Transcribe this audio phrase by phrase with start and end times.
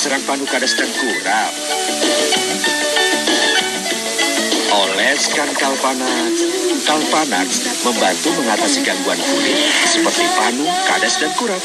[0.00, 0.16] apa?
[0.16, 1.52] terserang panu kadas dan kurap.
[4.72, 6.32] Oleskan Kalpanax.
[6.88, 7.48] Kalpanax
[7.84, 11.60] membantu mengatasi gangguan kulit seperti panu, kadas, dan kurap.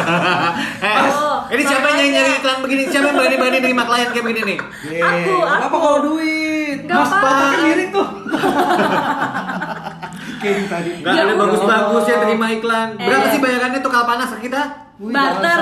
[0.00, 2.82] Eh, Oh, ini siapa yang nyari iklan begini?
[2.88, 4.58] Siapa yang berani-berani nerima klien kayak begini nih?
[4.96, 5.76] Aku, Apa aku.
[5.76, 6.88] kalau duit?
[6.88, 7.28] Gak Mas apa-apa.
[7.28, 8.06] Pak miring tuh.
[10.40, 10.90] Kayak tadi.
[10.98, 11.40] Gak Ya ada udah.
[11.42, 12.88] bagus-bagus ya terima iklan.
[12.96, 13.30] Berapa Eh.
[13.30, 14.62] sih bayarannya tuh kalpanas ke kita?
[14.98, 15.58] Wih, Barter.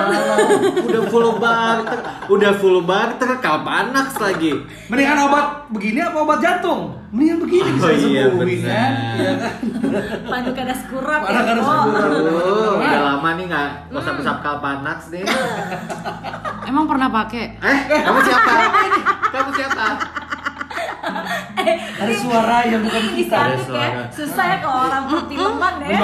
[0.82, 4.50] Udah full barter, udah full barter kalpanas lagi.
[4.86, 6.98] Mendingan obat begini apa obat jantung?
[7.08, 8.66] Mendingan begini bisa Oh iya, sembuhin benar.
[8.68, 8.92] kan?
[9.14, 9.54] Iya kan?
[10.26, 11.70] Pandu kadas kurap Pandu ya, kadas Bo.
[11.70, 12.10] kurap.
[12.10, 15.22] Oh, udah lama nih nggak usap-usap kalpanas nih.
[16.68, 17.44] Emang pernah pakai?
[17.56, 18.52] Eh, kamu siapa?
[19.30, 19.86] Kamu siapa?
[22.00, 23.36] Ada suara yang bukan kita.
[23.36, 23.60] Ada ya.
[23.60, 24.02] suara.
[24.08, 25.98] Susah ya kalau orang perfilman ya.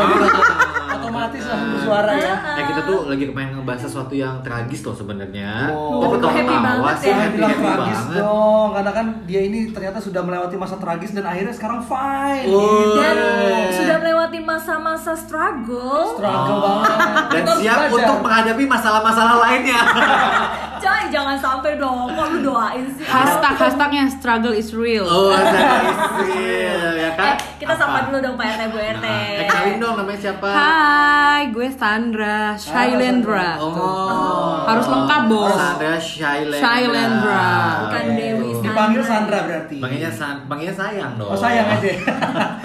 [0.95, 2.35] Otomatis langsung bersuara ya.
[2.37, 5.71] Nah kita tuh lagi pengen ngebahas sesuatu yang tragis loh sebenarnya.
[5.71, 6.01] Oh.
[6.01, 7.07] Kok ketawa Happy tawa banget sih?
[7.07, 7.15] ya.
[7.17, 8.19] Happy, bilang happy tragis banget.
[8.19, 12.47] dong, karena kan dia ini ternyata sudah melewati masa tragis dan akhirnya sekarang fine.
[12.49, 12.97] Oh.
[12.97, 13.67] Dan Eh.
[13.73, 16.15] sudah melewati masa-masa struggle.
[16.15, 16.97] Struggle banget.
[17.31, 19.81] Dan siap untuk menghadapi masalah-masalah lainnya.
[20.85, 22.13] Coy, jangan sampai dong.
[22.13, 23.09] Kok lu doain sih?
[23.09, 25.09] Hashtag hashtagnya struggle is real.
[25.09, 26.69] Oh, saya istri,
[27.01, 27.41] ya kan?
[27.41, 28.13] Eh, kita sapa Apa?
[28.13, 29.01] dulu dong Pak RT Bu RT.
[29.01, 30.49] Nah, eh, kenalin dong namanya siapa?
[30.53, 33.57] Hai, gue Sandra Shailendra.
[33.65, 34.69] Oh.
[34.69, 35.57] Harus lengkap, Bos.
[35.57, 36.61] Sandra Shailendra.
[36.61, 37.47] Shailendra.
[37.81, 38.05] Bukan.
[38.13, 38.69] Dewi Sandra.
[38.69, 39.79] Dipanggil Sandra berarti.
[39.81, 41.33] Panggilnya san, panggilnya sayang dong.
[41.33, 41.93] Oh sayang aja.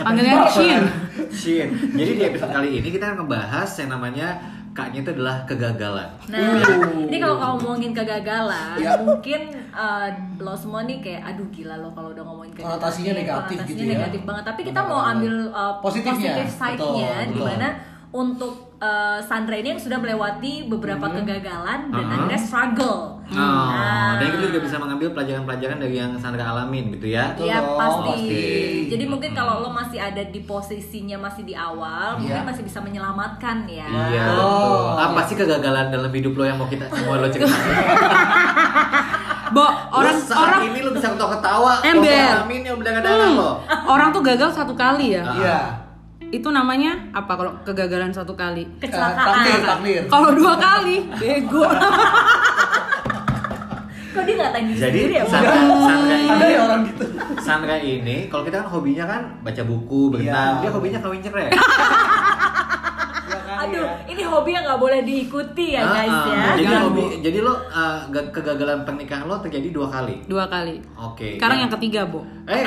[0.03, 0.83] Panggilnya Shin.
[1.31, 1.67] Shin.
[1.95, 6.09] Jadi di episode kali ini kita akan ngebahas yang namanya kaknya itu adalah kegagalan.
[6.25, 7.05] Nah, Uh.
[7.05, 8.95] ini kalau kamu ngomongin kegagalan, Ya.
[8.97, 10.07] mungkin uh,
[10.37, 12.77] lo semua nih kayak aduh gila lo kalau udah ngomongin kegagalan.
[12.77, 13.91] Konotasinya negatif konotasinya gitu ya.
[13.93, 14.43] negatif banget.
[14.45, 16.31] Tapi kita Benar, mau ambil uh, Positifnya.
[16.31, 17.67] positive side-nya di mana
[18.09, 22.15] untuk uh, Sandra ini yang sudah melewati beberapa kegagalan dan Uh-huh.
[22.17, 22.99] akhirnya struggle.
[23.21, 24.17] Oh, Nah.
[24.17, 27.29] dan kita juga bisa mengambil pelajaran-pelajaran dari yang Sandra alamin gitu ya.
[27.35, 28.09] Iya Betul, pasti.
[28.09, 28.41] pasti.
[28.89, 32.47] Jadi mungkin kalau lo masih ada di posisinya masih di awal, mungkin Iya.
[32.47, 33.85] masih bisa menyelamatkan ya.
[33.85, 34.23] Iya.
[34.33, 34.33] Oh.
[34.33, 35.05] betul.
[35.05, 37.53] Apa sih kegagalan dalam hidup lo yang mau kita semua lo ceritain?
[39.49, 41.73] Bo, orang orang saat orang ini lo bisa ketawa-ketawa.
[41.83, 42.05] Ember.
[42.05, 43.51] Lo alamin yang berdarah-darah Hmm, lo.
[43.87, 45.23] orang tuh gagal satu kali ya.
[45.23, 45.33] Ah.
[45.35, 45.59] Iya.
[46.29, 48.65] Itu namanya apa kalau kegagalan satu kali?
[48.77, 49.81] Kecelakaan.
[50.05, 51.65] Kalau dua kali, bego.
[54.09, 55.25] Kok dia ngatain diri Jadi sendiri ya?
[55.25, 57.03] Sandra, Sandra ini, Ada ya orang gitu.
[57.39, 60.61] Sandra ini, kalau kita kan hobinya kan baca buku, berenang, Iya.
[60.65, 61.49] dia hobinya kawin cerai.
[63.61, 64.07] Aduh, iya.
[64.07, 66.25] ini hobi yang nggak boleh diikuti ya Ah, guys ah.
[66.25, 66.41] ya.
[66.53, 66.85] Jadi Ganggu.
[66.87, 67.59] hobi, jadi lo uh,
[68.05, 70.15] ga- kegagalan pernikahan lo terjadi dua kali.
[70.25, 70.75] Dua kali.
[70.95, 71.35] Oke.
[71.35, 72.23] Sekarang yang ketiga, Bo.
[72.45, 72.63] Eh, Eh,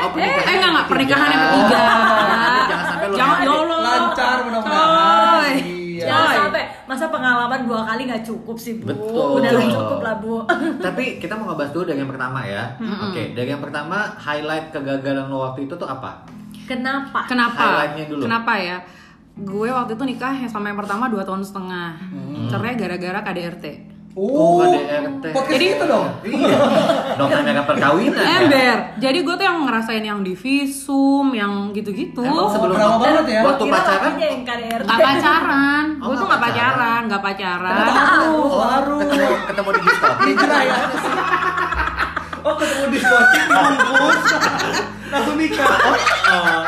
[0.00, 1.78] oh, pernikahan eh, enggak, enggak, pernikahan yang Oh, ketiga.
[2.70, 3.58] Jangan sampai lo Jangan, ya nyari.
[3.62, 3.78] Allah.
[3.82, 5.52] Lancar mudah-mudahan.
[5.62, 6.04] Iya.
[6.04, 8.86] Jangan sampai masa pengalaman dua kali nggak cukup sih bu.
[8.88, 9.38] Betul.
[9.38, 10.34] Udah nggak cukup lah bu.
[10.86, 12.64] Tapi kita mau ngebahas dulu dari yang pertama ya.
[13.02, 16.26] Oke, dari yang pertama highlight kegagalan lo waktu itu tuh apa?
[16.62, 17.26] Kenapa?
[17.26, 17.54] Kenapa?
[17.56, 18.22] Highlightnya dulu.
[18.24, 18.78] Kenapa ya?
[19.34, 21.96] Gue waktu itu nikah yang sama yang pertama dua tahun setengah.
[22.46, 23.66] Cerai gara-gara KDRT.
[24.12, 25.24] Oh, KDRT.
[25.32, 26.04] Podcast Jadi- itu dong.
[26.22, 26.56] Iya.
[27.16, 28.12] Dong kamera perkawinan.
[28.14, 28.28] ya?
[28.38, 28.76] Ember.
[28.98, 32.20] Jadi gue tuh yang ngerasain yang di visum, yang gitu-gitu.
[32.20, 33.40] Emang Oh, sebelum drama banget ya.
[33.42, 34.04] Waktu Kira pacaran?
[34.04, 34.84] lakinya yang KDRT.
[34.84, 35.84] Gak pacaran.
[35.96, 37.72] Oh, gue tuh nggak gak pacaran, gak pacaran.
[37.72, 38.96] Baru, Oh, baru.
[39.00, 40.26] ketemu ketemu di diskotik.
[40.28, 40.76] Hijrah ya.
[42.42, 44.20] Oh ketemu di diskotik dibungkus.
[45.08, 45.68] Langsung nikah.
[46.28, 46.62] Oh,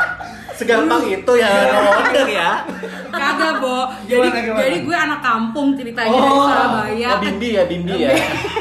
[0.55, 2.51] segampang itu ya order ya.
[3.09, 3.87] Kagak, Bo.
[4.05, 4.61] Jadi, Gimana, gimana?
[4.61, 6.45] jadi gue anak kampung ceritanya dari Oh.
[6.45, 8.11] Surabaya Oh, bimbi ya, bimbi ya.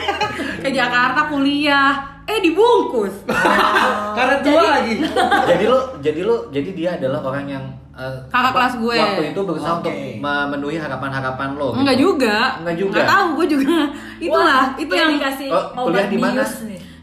[0.62, 1.93] ke Jakarta kuliah.
[2.25, 3.12] Eh dibungkus.
[4.17, 4.94] Karena tua lagi.
[5.50, 8.96] jadi lo, jadi lo, jadi dia adalah orang yang eh, Kakak apa, kelas gue.
[8.96, 9.81] Waktu itu berusaha Oke.
[9.85, 11.69] untuk memenuhi harapan-harapan lo.
[11.70, 11.81] gitu.
[11.85, 12.37] Enggak juga.
[12.58, 12.93] Enggak juga.
[12.96, 13.76] Enggak tahu gue juga.
[14.17, 16.43] Itulah, Wah, itu yang dikasih Oh, kuliah di mana?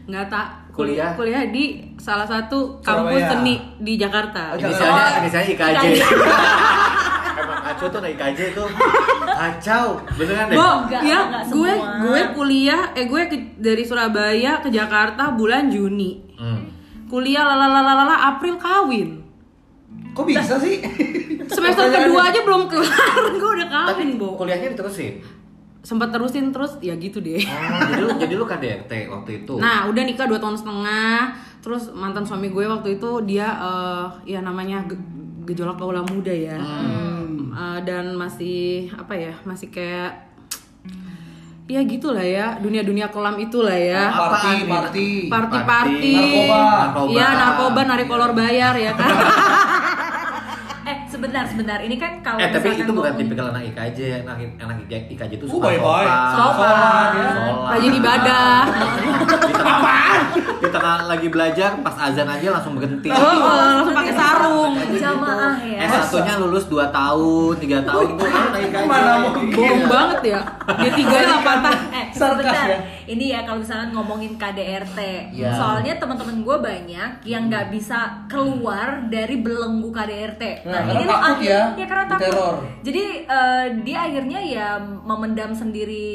[0.02, 1.12] Enggak tak Kuliah?
[1.12, 1.64] kuliah di
[1.96, 3.28] salah satu kampus Surabaya.
[3.30, 4.42] seni di Jakarta.
[4.50, 5.76] Oh, Inisialnya, Oh, inisialnya IKJ.
[5.76, 6.00] IKJ.
[7.34, 8.68] Emang kacau tuh naik IKJ tuh.
[9.22, 10.54] Kacau, beneran deh.
[10.54, 12.00] Bo, Enggak, ya enggak gue semua.
[12.00, 16.24] gue kuliah eh gue ke- dari Surabaya ke Jakarta bulan Juni.
[16.34, 16.62] Hmm.
[17.06, 19.20] Kuliah lalalalala April kawin.
[20.12, 20.80] Kok bisa sih?
[21.46, 24.36] Semester kedua aja belum kelar, gue udah Tapi kawin, Bo.
[24.36, 25.20] kuliahnya diterusin.
[25.82, 27.38] Sempat terusin terus ya gitu deh.
[27.38, 29.54] Oh, jadi lu jadi lu KDRT waktu itu.
[29.56, 31.18] Nah, udah nikah dua tahun setengah.
[31.58, 34.98] Terus mantan suami gue waktu itu dia eh, ya namanya ge-
[35.44, 36.54] gejolak kaula muda ya.
[36.54, 39.34] Eh, dan masih apa ya?
[39.42, 40.30] Masih kayak
[41.64, 44.68] ya gitulah ya dunia-dunia kelam itulah ya Apaan Party, nih?
[44.68, 45.08] party.
[45.30, 46.58] party-party Narkoba.
[46.60, 47.08] Narkoba.
[47.08, 49.08] iya narkoba narik kolor bayar ya kan
[51.22, 54.76] sebentar sebentar ini kan kalau Eh tapi misalkan itu bukan tipikal anak IKJ, anak anak
[54.90, 56.06] IKJ itu Oh, suka sopan.
[56.34, 57.06] Sopan.
[57.14, 57.26] ya.
[57.30, 57.70] Sholat.
[57.70, 58.58] rajin ibadah
[59.42, 60.14] Di tengah,
[60.58, 63.06] di tengah lagi belajar pas azan aja langsung berhenti.
[63.06, 65.78] oh, oh, langsung pakai sarung jamaah ya.
[65.80, 68.84] S satunya lulus 2 tahun, 3 tahun itu anak IKJ.
[68.84, 69.46] Mana mungkin.
[69.52, 70.40] bohong banget ya
[70.74, 72.66] dia tiga lah patah Eh, sebentar.
[73.12, 74.98] Ini ya kalau misalnya ngomongin KDRT.
[75.32, 75.52] Ya.
[75.52, 80.64] Soalnya teman-teman gue banyak yang nggak bisa keluar dari belenggu KDRT.
[80.64, 82.24] Nah, karena takut akhir- ya, ya karena takut.
[82.24, 82.54] diteror.
[82.82, 86.08] Jadi eh, dia akhirnya ya memendam sendiri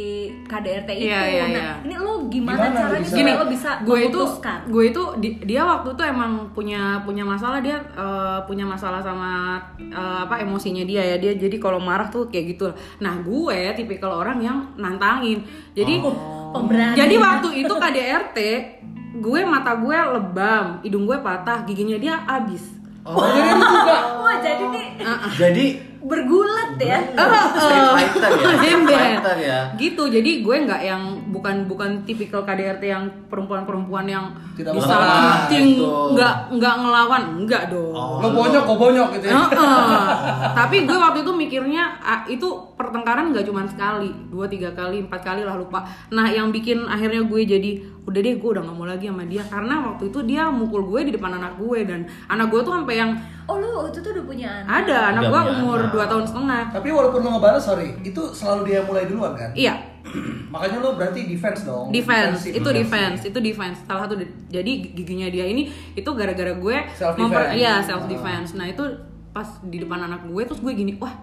[0.43, 1.05] KDRT itu.
[1.05, 1.73] Iya, iya, nah, iya.
[1.83, 4.59] ini lo gimana, Gimana lo caranya bisa- gini lo bisa gue itu memutuskan?
[4.67, 9.59] gue itu di- dia waktu itu emang punya punya masalah dia eh, punya masalah sama
[9.77, 12.67] eh, apa emosinya dia ya dia jadi kalau marah tuh kayak gitu
[12.97, 15.99] nah gue tipikal orang yang nantangin jadi
[16.51, 16.95] Pemberani.
[16.95, 18.37] jadi waktu itu KDRT
[19.17, 22.77] gue mata gue lebam hidung gue patah giginya dia abis
[23.07, 23.23] Oh,
[24.19, 24.87] Wah jadi nih
[25.31, 25.65] jadi
[26.03, 26.99] bergulat ya.
[27.15, 27.25] Ya.
[27.55, 28.99] Street Ember.
[28.99, 29.59] fighter ya.
[29.79, 34.95] gitu jadi gue nggak yang bukan bukan tipikal KDRT yang perempuan-perempuan yang Tidak bisa
[35.47, 35.85] gitu.
[36.11, 38.19] nggak nggak ngelawan enggak dong Oh.
[38.19, 39.37] Lo bonyok, kok bonyok gitu ya.
[39.43, 40.01] Heeh.
[40.53, 41.83] Tapi gue waktu itu mikirnya
[42.25, 45.81] itu pertengkaran nggak cuma sekali, dua tiga kali, empat kali lah lupa.
[46.09, 47.71] Nah yang bikin akhirnya gue jadi
[48.03, 50.99] udah deh gue udah nggak mau lagi sama dia karena waktu itu dia mukul gue
[51.03, 53.11] di depan anak gue dan anak gue tuh sampai yang
[53.47, 54.83] Oh lu itu tuh udah punya anak.
[54.83, 55.91] ada anak Udah gue umur anak.
[55.91, 56.63] dua tahun setengah.
[56.69, 59.55] Tapi walaupun lo ngebalas, sorry, itu selalu dia mulai duluan kan?
[59.55, 59.96] Iya,
[60.49, 61.89] Makanya lo berarti defense dong.
[61.89, 62.51] defense Defensif.
[62.55, 67.15] itu defense itu defense salah satu di- jadi giginya dia ini itu gara-gara gue Self
[67.15, 67.55] memper- defense.
[67.55, 68.83] iya self defense nah itu
[69.29, 71.13] pas di depan anak gue terus gue gini wah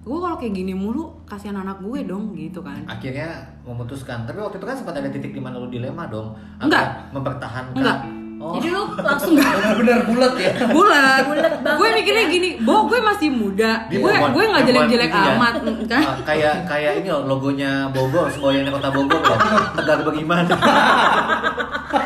[0.00, 3.32] gue kalau kayak gini mulu kasihan anak gue dong gitu kan Akhirnya
[3.62, 4.22] memutuskan.
[4.22, 6.36] Tapi waktu itu kan sempat ada titik di mana lu dilema dong.
[6.58, 7.08] Enggak.
[7.10, 7.72] Mempertahankan.
[7.74, 7.98] Enggak.
[8.36, 8.52] Oh.
[8.54, 10.50] Jadi lu langsung Bener-bener bulat ya.
[10.66, 12.30] bulat Bulat banget gue mikirnya ya.
[12.30, 15.32] gini bo gue masih muda Dia gue gue nggak dia jelek mohon jelek ini ya.
[15.32, 15.52] amat
[15.86, 19.38] kan Ah, kayak kayak ini loh logonya Bogor, semboyannya kota Bogor loh.
[19.72, 20.54] Tegar bagaimana?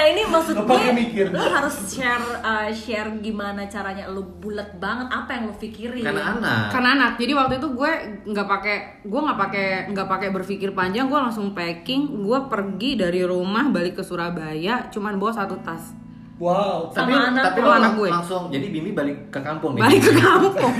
[0.00, 1.28] Nah ini maksud gue pakai mikir.
[1.28, 6.00] lu harus share uh, share gimana caranya lu bulat banget apa yang lu pikirin.
[6.00, 6.72] Karena anak.
[6.72, 7.92] karena anak jadi waktu itu gue
[8.26, 13.20] nggak pakai gue nggak pakai nggak pakai berpikir panjang gue langsung packing gue pergi dari
[13.22, 15.92] rumah balik ke Surabaya cuman bawa satu tas
[16.38, 16.88] Wow.
[16.88, 18.08] tapi Sama anak tapi lo Anak gue.
[18.08, 19.84] langsung jadi Bimi balik ke kampung nih.
[19.84, 20.72] balik ke kampung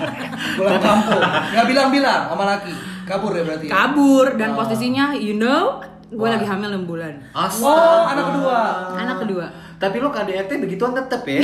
[0.60, 1.22] Pulang kampung.
[1.48, 2.72] Nggak bilang-bilang sama laki.
[3.02, 3.64] Kabur ya berarti.
[3.64, 3.72] ya?
[3.72, 4.56] kabur dan Oh.
[4.60, 7.68] posisinya you know gue lagi hamil 6 bulan Astaga.
[7.68, 8.60] Oh, anak kedua.
[8.94, 9.46] anak kedua
[9.76, 11.38] Tapi lo KDRT begituan tetep ya.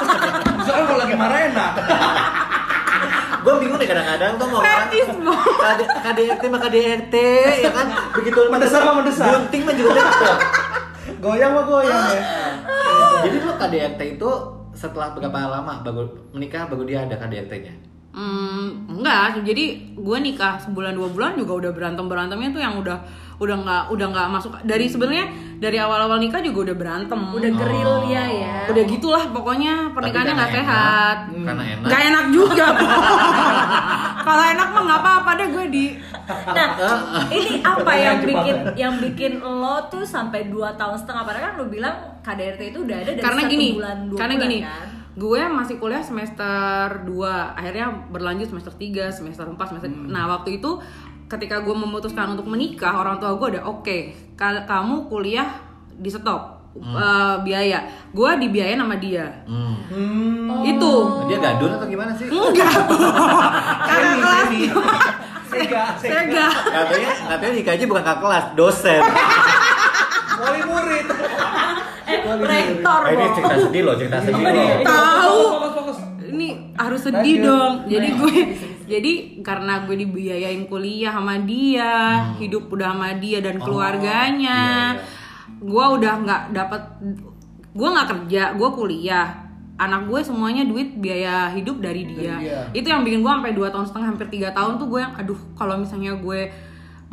[0.56, 1.72] Misalkan kalau lagi marah enak.
[3.36, 4.88] gue bingung deh kadang-kadang tuh mau orang.
[4.88, 7.14] KD, KDRT mah KDRT
[7.60, 9.28] ya kan begitu Mendesak mah mendesak.
[9.28, 10.38] gunting mah juga tetep
[11.20, 12.22] Goyang mah goyang ya.
[13.20, 14.30] jadi lo KDRT itu
[14.72, 17.74] setelah berapa lama baru menikah baru dia ada KDRT-nya
[18.14, 22.98] Hmm, enggak, jadi gue nikah sebulan dua bulan juga udah berantem berantemnya tuh yang udah
[23.42, 24.54] udah nggak udah nggak masuk.
[24.62, 25.26] Dari sebenarnya
[25.58, 27.18] dari awal-awal nikah juga udah berantem.
[27.18, 28.56] Udah gerilya ya.
[28.70, 31.18] udah gitulah pokoknya pernikahannya nggak sehat.
[31.26, 31.86] enak, karena enak.
[31.90, 32.66] Nggak enak juga
[34.26, 35.86] kalau enak mah nggak apa-apa deh gue di
[36.24, 36.68] Nah,
[37.28, 38.72] ini apa yang bikin ya.
[38.88, 41.20] yang bikin lo tuh sampai 2 tahun setengah?
[41.20, 44.34] Padahal kan lo bilang KDRT itu udah ada dari karena satu gini bulan dua karena
[44.34, 44.88] bulan gini kan.
[45.14, 47.12] Gue masih kuliah semester 2
[47.54, 50.08] akhirnya berlanjut semester 3 semester 4 semester Hmm.
[50.08, 50.70] nah waktu itu
[51.24, 53.98] ketika gue memutuskan untuk menikah orang tua gue udah oke
[54.34, 55.46] kal- kamu kuliah
[55.92, 56.42] di stop
[56.74, 57.80] eh, biaya
[58.10, 59.74] gue dibiayain sama dia hmm.
[59.86, 60.62] Hmm.
[60.64, 60.92] itu
[61.24, 62.66] dia gadun atau gimana sih enggak
[63.86, 64.48] kakak kelas
[65.46, 66.18] Sega, sega.
[66.34, 69.02] sega katanya katanya nikah aja bukan kakak kelas dosen
[70.34, 71.06] Wali murid.
[72.22, 73.34] Rektor ini lo.
[73.34, 75.40] cerita sedih loh cerita sedih loh Tahu.
[76.34, 78.36] Ini harus sedih dong jadi gue
[78.84, 81.92] jadi karena gue dibiayain kuliah sama dia
[82.36, 84.60] hidup udah sama dia dan keluarganya
[84.98, 85.62] iya, iya.
[85.62, 86.82] gue udah nggak dapat
[87.74, 89.28] gue nggak kerja gue kuliah
[89.74, 92.38] anak gue semuanya duit biaya hidup dari dia.
[92.38, 92.60] Dari dia.
[92.70, 95.40] itu yang bikin gue sampai dua tahun setengah hampir tiga tahun tuh gue yang aduh
[95.58, 96.40] kalau misalnya gue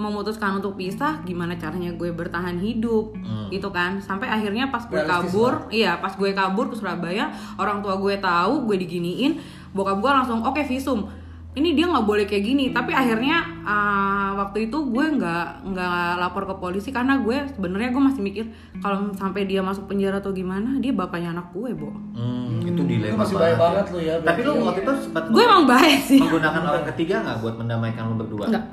[0.01, 3.13] memutuskan untuk pisah gimana caranya gue bertahan hidup
[3.47, 4.01] gitu kan.
[4.01, 8.17] Sampai akhirnya pas gue Realistis kabur iya pas gue kabur ke Surabaya orang tua gue
[8.17, 9.37] tahu gue diginiin
[9.71, 11.05] bokap gue langsung oke visum.
[11.51, 12.71] Ini dia nggak boleh kayak gini.
[12.71, 17.99] Tapi akhirnya ah, waktu itu gue nggak nggak lapor ke polisi karena gue sebenarnya gue
[17.99, 18.45] masih mikir
[18.79, 21.91] kalau sampai dia masuk penjara atau gimana dia bapaknya anak gue bo.
[22.15, 24.63] Hmm, itu Itu dilema masih bahaya banget lu ya, Tapi lu berarti.
[24.63, 26.21] waktu itu sempat gue emang baik sih.
[26.23, 28.45] menggunakan orang ketiga nggak buat mendamaikan lu berdua?
[28.47, 28.65] Enggak.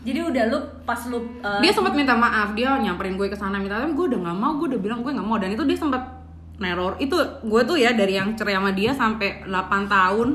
[0.00, 3.56] Jadi udah lu pas lu uh, dia sempat minta maaf dia nyamperin gue ke sana
[3.56, 5.76] minta tapi gue udah nggak mau gue udah bilang gue nggak mau dan itu dia
[5.76, 6.02] sempat
[6.56, 9.52] neror itu gue tuh ya dari yang cerai sama dia sampai 8
[9.86, 10.28] tahun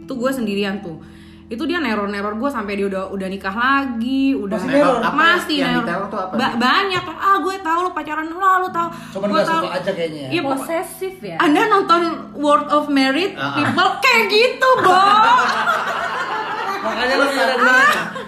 [0.00, 1.04] itu gue sendirian tuh
[1.44, 4.96] itu dia neror neror gue sampai dia udah udah nikah lagi udah Masih neror?
[4.98, 8.68] Apa masih yang neror tuh apa Ba- banyak ah gue tahu lo pacaran lo lo
[8.70, 9.64] tahu Cuman gak tahu.
[9.68, 10.28] aja kayaknya ya.
[10.30, 11.36] Iya, posesif ya.
[11.36, 12.00] anda nonton
[12.34, 13.56] World of Merit Ah, ah.
[13.58, 14.96] people kayak gitu bo
[16.84, 17.58] Makanya lo sadar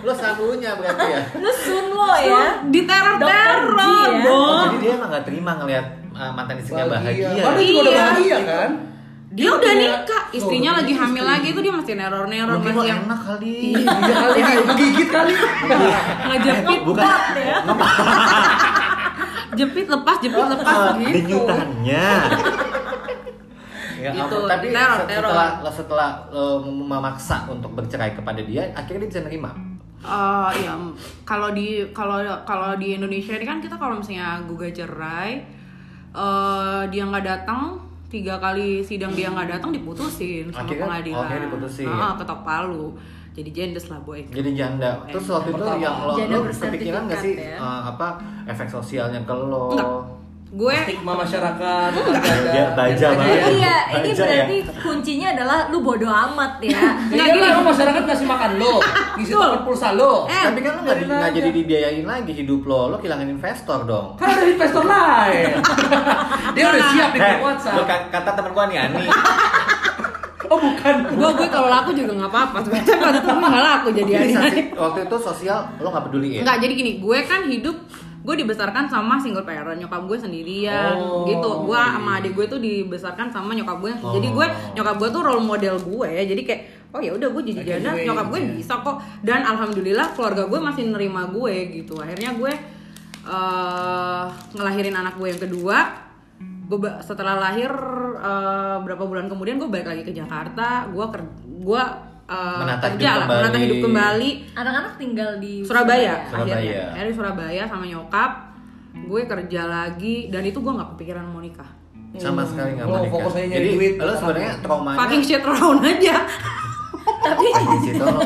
[0.07, 2.63] lo sabunya berarti ya Lu sun lo ya.
[2.65, 4.23] di teror ya.
[4.25, 8.05] oh, jadi dia emang gak terima ngelihat uh, mantan istrinya bahagia, Padahal juga udah Iya.
[8.07, 8.71] bahagia kan?
[9.29, 9.83] dia udah Iya.
[9.99, 11.03] nikah istrinya Tuh, lagi istri.
[11.03, 14.41] hamil lagi itu dia masih neror neror mungkin lo masih yang enak kali Iya kali,
[14.65, 15.33] ngegigit kali.
[16.25, 17.57] ngejepit bukan ya.
[19.57, 22.07] jepit lepas jepit lepas Ah, gitu denyutannya
[23.97, 25.31] Ya, Gitu, tapi teror, se- teror.
[25.33, 29.51] setelah setelah lo mem- memaksa untuk bercerai kepada dia, akhirnya dia bisa nerima.
[29.99, 30.75] Eh, ya
[31.25, 35.41] kalau di kalau kalau di Indonesia ini kan kita kalau misalnya gugat cerai
[36.13, 37.75] eh dia nggak datang
[38.07, 41.89] tiga kali sidang dia nggak datang diputusin sama Akhirnya- pengadilan oke, diputusin.
[41.91, 42.95] Ah, ketok palu
[43.35, 44.97] jadi jendes lah boy Jadi janda.
[45.05, 47.57] Terus waktu itu yang lo, Janda lo kepikiran gak sih ya.
[47.59, 48.09] eh, apa
[48.47, 49.69] efek sosialnya ke lo?
[49.71, 50.16] Enggak.
[50.49, 51.91] Gue Stigma masyarakat.
[52.47, 53.51] Dia baja banget.
[53.53, 54.15] Iya, ini ya.
[54.17, 56.95] berarti kuncinya adalah lu bodoh amat ya.
[57.05, 57.43] Nggak, Iya gini.
[57.43, 58.75] lah, masyarakat ngasih makan lo,
[59.15, 60.25] ngisi tempat pulsa lo.
[60.25, 64.15] Eh, Tapi kan lo nggak nggak jadi dibiayain lagi hidup lo, lo kehilangan investor dong.
[64.15, 65.51] Kan ada investor lain.
[66.55, 67.83] Dia udah siap di grup lo WhatsApp.
[67.85, 69.05] ka- kata temen gua nih Ani,
[70.47, 70.95] Oh bukan.
[71.11, 74.11] gue gue kalau laku juga nggak apa-apa sebenarnya waktu itu gue nggak laku jadi
[74.73, 76.41] waktu itu sosial lo nggak peduli ya?
[76.41, 77.77] Enggak, jadi gini, gue kan hidup
[78.27, 81.71] gue dibesarkan sama single parent, nyokap gue sendirian Oh, gitu.
[81.71, 81.95] Gue iya.
[81.95, 83.93] sama adik gue tuh dibesarkan sama nyokap gue.
[84.03, 84.19] Oh.
[84.19, 86.25] Jadi gue nyokap gue tuh role model gue ya.
[86.27, 88.57] Jadi kayak oh ya udah gue jadi Oke, janda, gue nyokap gue gitu ya.
[88.59, 88.97] bisa kok.
[89.23, 91.95] Dan alhamdulillah keluarga gue masih nerima gue gitu.
[92.03, 92.53] Akhirnya gue
[93.27, 94.25] eh
[94.59, 95.79] ngelahirin anak gue yang kedua.
[96.67, 97.71] Gue setelah lahir
[98.19, 100.91] eh, berapa bulan kemudian gue balik lagi ke Jakarta.
[100.91, 101.07] Gue
[101.63, 101.83] gue
[102.27, 103.63] eh, Menata hidup kerja lah, menata kembali.
[103.63, 104.31] hidup kembali.
[104.53, 106.85] Anak-anak tinggal di Surabaya, Surabaya.
[106.91, 108.31] akhirnya di Surabaya sama nyokap
[108.99, 111.69] gue kerja lagi dan itu gue nggak kepikiran mau nikah
[112.15, 113.13] Sama sekali nggak Lo mau nikah.
[113.15, 113.93] fokus aja nyari Jadi duit.
[113.99, 116.17] lo sebenarnya traumanya fucking shit around aja
[117.23, 118.25] Tapi di situ lo lo?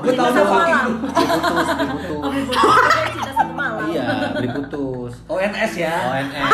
[0.00, 0.60] Gue tau dong fucking.
[0.70, 0.90] malam.
[1.02, 2.18] Beli putus, beli putus.
[2.20, 3.08] Oke, boleh.
[3.10, 3.86] cinta satu malam.
[3.88, 5.12] Iya, beli putus.
[5.26, 5.94] ONS ya.
[6.06, 6.52] ONS.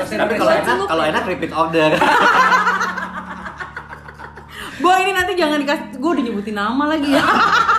[0.00, 1.90] Tapi kalau enak, kalau enak repeat order.
[4.80, 7.24] gue ini nanti jangan dikasih gue udah nyebutin nama lagi ya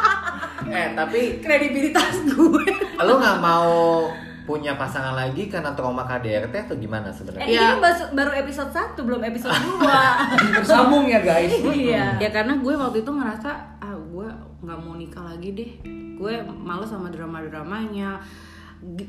[0.71, 2.65] eh, tapi kredibilitas gue
[2.97, 4.07] lo nggak mau
[4.41, 7.45] punya pasangan lagi karena trauma KDRT atau gimana Eh, sebenarnya?
[7.45, 7.61] Iya.
[7.63, 10.57] ini baru, baru episode 1, belum episode 2.
[10.57, 11.53] Bersambung ya guys.
[11.77, 12.17] iya.
[12.17, 14.27] ya karena gue waktu itu ngerasa ah gue
[14.59, 15.71] nggak mau nikah lagi deh
[16.17, 18.17] gue males sama drama dramanya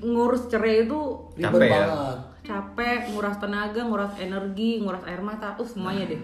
[0.00, 1.00] ngurus cerai itu
[1.34, 1.80] Capek Ribet ya?
[1.80, 2.18] banget.
[2.42, 6.20] capek nguras tenaga nguras energi nguras air mata uh semuanya deh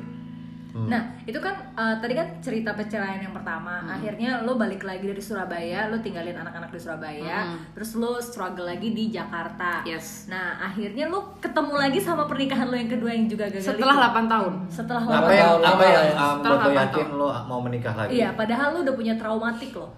[0.85, 3.82] Nah, itu kan eh, tadi kan cerita perceraian yang pertama.
[3.82, 7.58] Akhirnya lo balik lagi dari Surabaya, lo tinggalin anak-anak di Surabaya, Hmm.
[7.73, 9.82] terus lo struggle lagi di Jakarta.
[9.82, 10.28] Yes.
[10.28, 14.04] Nah, akhirnya lo ketemu lagi sama pernikahan lo yang kedua yang juga gagal setelah itu.
[14.04, 16.14] 8 tahun Setelah Apa lama yang tahun apa yang ya.
[16.14, 17.08] um, buat lo yakin tahun.
[17.16, 18.11] lo mau menikah lagi?
[18.14, 19.88] Iya, padahal lo udah punya traumatik lo.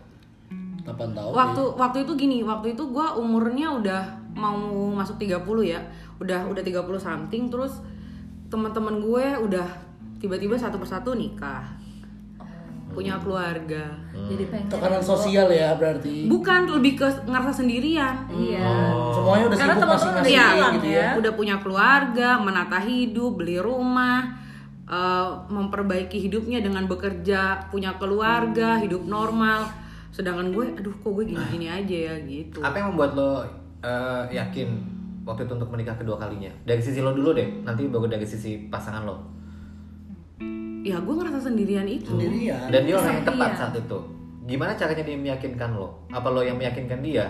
[0.80, 1.30] 8 tahun.
[1.30, 4.56] waktu waktu itu gini waktu itu gue umurnya udah mau
[4.90, 5.80] masuk 30 ya
[6.16, 7.78] udah udah 30 something terus
[8.46, 9.66] teman-teman gue udah
[10.20, 11.64] tiba-tiba satu persatu nikah.
[12.90, 13.86] Punya keluarga.
[14.10, 16.26] Jadi pengen Tekanan sosial ya berarti.
[16.26, 18.26] bukan lebih ke ngerasa sendirian.
[18.28, 18.66] Iya.
[19.10, 20.98] Semuanya udah Karena sibuk teman-teman masing-masing udah Iya, hilang gitu ya.
[20.98, 21.10] ya.
[21.16, 24.20] udah punya keluarga menata hidup beli rumah
[24.84, 29.70] eh, memperbaiki hidupnya dengan bekerja punya keluarga hidup normal.
[30.10, 32.58] Sedangkan gue aduh kok gue gini-gini aja ya gitu.
[32.58, 33.46] Apa yang membuat lo
[33.80, 34.66] eh, yakin
[35.22, 36.50] waktu itu untuk menikah kedua kalinya?
[36.66, 39.16] Dari sisi lo dulu deh, nanti baru dari sisi pasangan lo.
[40.82, 42.68] Ya gue ngerasa sendirian itu Sendirian.
[42.68, 43.98] Dan dia orang yang tepat saat itu.
[44.42, 45.88] Gimana caranya dia meyakinkan lo?
[46.08, 47.26] Apa lo yang meyakinkan dia?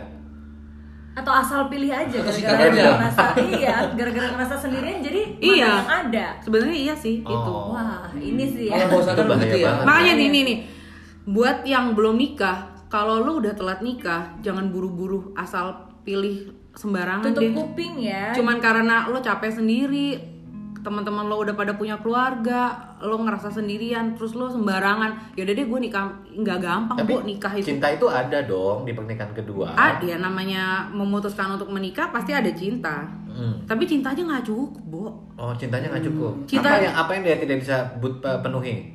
[1.10, 5.66] Atau asal pilih aja gara-gara ngerasa iya, gara-gara ngerasa sendirian jadi mana Iya.
[5.66, 6.26] yang ada.
[6.38, 7.74] sebenarnya iya sih itu Oh.
[7.74, 8.86] Wah, ini sih ya.
[8.88, 9.66] sadar Itu bahaya begitu ya.
[9.68, 9.84] banget.
[9.84, 10.58] makanya nih nih nih
[11.26, 17.42] buat yang belum nikah kalau lo udah telat nikah jangan buru-buru asal pilih sembarangan Tutup
[17.42, 18.30] deh kuping ya.
[18.32, 20.14] cuman karena lo capek sendiri
[20.80, 25.80] teman-teman lo udah pada punya keluarga lo ngerasa sendirian terus lo sembarangan yaudah deh gue
[25.80, 29.72] nikah nggak gampang Tapi bu nikah itu cinta itu ada dong di pernikahan kedua.
[29.72, 33.62] ada ya namanya memutuskan untuk menikah pasti ada cinta Hmm.
[33.62, 36.34] tapi cinta aja nggak cukup bu Oh cintanya nggak cukup.
[36.44, 38.90] Cinta- Apa yang apa yang dia tidak bisa but, penuhi?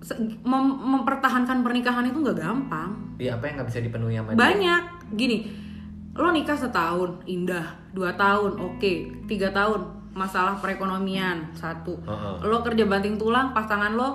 [0.00, 4.38] se- mem- mempertahankan pernikahan itu nggak gampang Iya apa yang nggak bisa dipenuhi sama dia?
[4.40, 4.82] banyak
[5.14, 5.36] gini
[6.12, 8.92] lo nikah setahun indah dua tahun oke
[9.24, 11.96] tiga tahun masalah perekonomian satu.
[11.98, 12.34] Heeh.
[12.42, 14.08] lo kerja banting tulang pasangan lo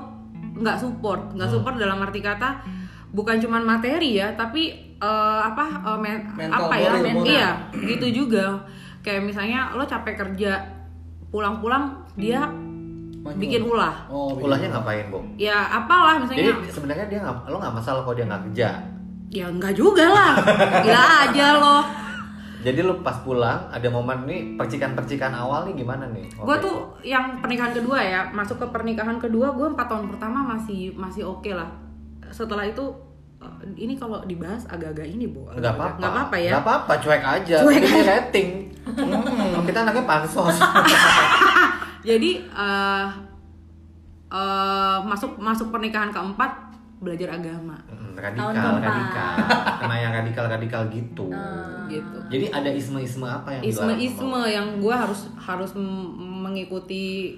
[0.54, 1.34] nggak support.
[1.34, 2.62] Nggak support dalam arti kata
[3.08, 8.08] bukan cuman materi ya tapi eh, apa eh, men- Mental, apa ya men- iya gitu
[8.16, 8.62] juga.
[9.00, 10.60] Kayak misalnya lo capek kerja
[11.28, 13.38] pulang-pulang dia Manyun.
[13.38, 14.08] bikin ulah.
[14.08, 15.20] Oh, Ulahnya ngapain, Bu?
[15.36, 18.70] ya apalah Jadi misalnya sebenarnya dia nggak, lo nggak masalah kalau dia nggak kerja.
[19.28, 20.34] ya enggak juga lah.
[20.82, 21.78] Gila aja lo
[22.68, 26.28] Jadi lo pas pulang ada momen nih percikan-percikan awal nih gimana nih?
[26.36, 30.92] gue tuh yang pernikahan kedua ya masuk ke pernikahan kedua gue empat tahun pertama masih
[31.00, 31.72] masih oke lah
[32.28, 32.84] setelah itu
[33.40, 35.96] eh, ini kalau dibahas agak-agak ini bu nggak apa-apa.
[35.96, 37.56] nggak apa-apa ya Nggak apa-apa, cuek aja.
[37.64, 38.50] Cuek Ini rating.
[38.88, 40.58] Hmm, kita anaknya pansos.
[42.08, 43.08] jadi eh
[44.28, 46.52] eh, masuk masuk pernikahan keempat
[47.00, 47.78] belajar agama
[48.18, 48.90] Hmm, Tahun radikal, keempat.
[48.90, 49.34] radikal.
[49.82, 51.28] Kena yang radikal-radikal gitu.
[51.88, 55.72] gitu Jadi ada isme-isme apa yang sama isme-isme yang gue harus harus
[56.18, 57.38] mengikuti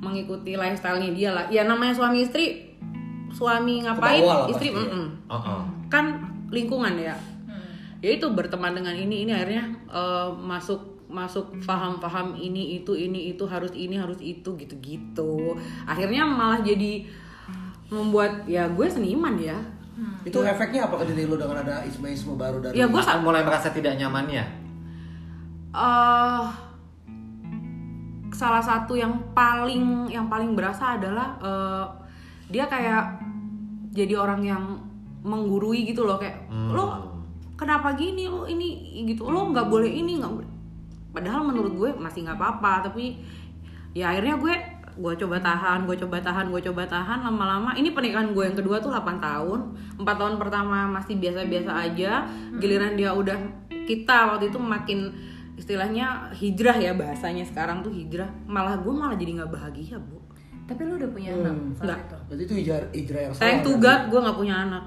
[0.00, 2.72] mengikuti lifestyle-nya dia lah ya namanya suami istri
[3.30, 5.28] suami ngapain bawah lah istri mm-mm.
[5.28, 5.36] lo?
[5.36, 5.60] Oh, oh.
[5.92, 7.14] kan lingkungan ya
[8.00, 13.44] ya itu berteman dengan ini ini akhirnya eh, masuk masuk paham-paham ini itu ini itu
[13.44, 17.04] harus ini harus itu gitu-gitu akhirnya malah jadi
[17.90, 19.58] membuat ya gue seniman ya
[20.22, 23.40] Itu efeknya apa ke diri lu dengan ada isme-isme baru dari ya gue Akan mulai
[23.40, 24.44] merasa tidak nyamannya.
[25.70, 26.44] eh
[28.30, 31.84] salah satu yang paling yang paling berasa adalah eh,
[32.48, 33.20] dia kayak
[33.90, 34.62] jadi orang yang
[35.20, 36.72] menggurui gitu loh kayak Hmm.
[36.72, 36.84] lo
[37.54, 38.68] kenapa gini lo ini
[39.04, 40.50] gitu lo nggak boleh ini nggak boleh
[41.10, 43.20] padahal menurut gue masih nggak apa-apa tapi
[43.92, 44.54] ya akhirnya gue
[44.92, 47.18] gue coba tahan gue coba tahan gue coba tahan.
[47.20, 49.60] Lama-lama ini pernikahan gue yang kedua tuh 8 tahun.
[49.96, 52.24] 4 tahun pertama masih biasa-biasa aja.
[52.56, 53.36] Giliran dia udah
[53.84, 55.10] kita waktu itu makin
[55.54, 58.30] istilahnya hijrah ya bahasanya sekarang tuh hijrah.
[58.44, 60.18] Malah gue malah jadi nggak bahagia bu.
[60.64, 61.70] Tapi lu udah punya anak Hmm.
[61.72, 61.98] saat Nggak.
[62.00, 62.16] itu.
[62.24, 64.84] Berarti itu hijrah, hijrah yang sayang salah, tugat gue nggak punya anak.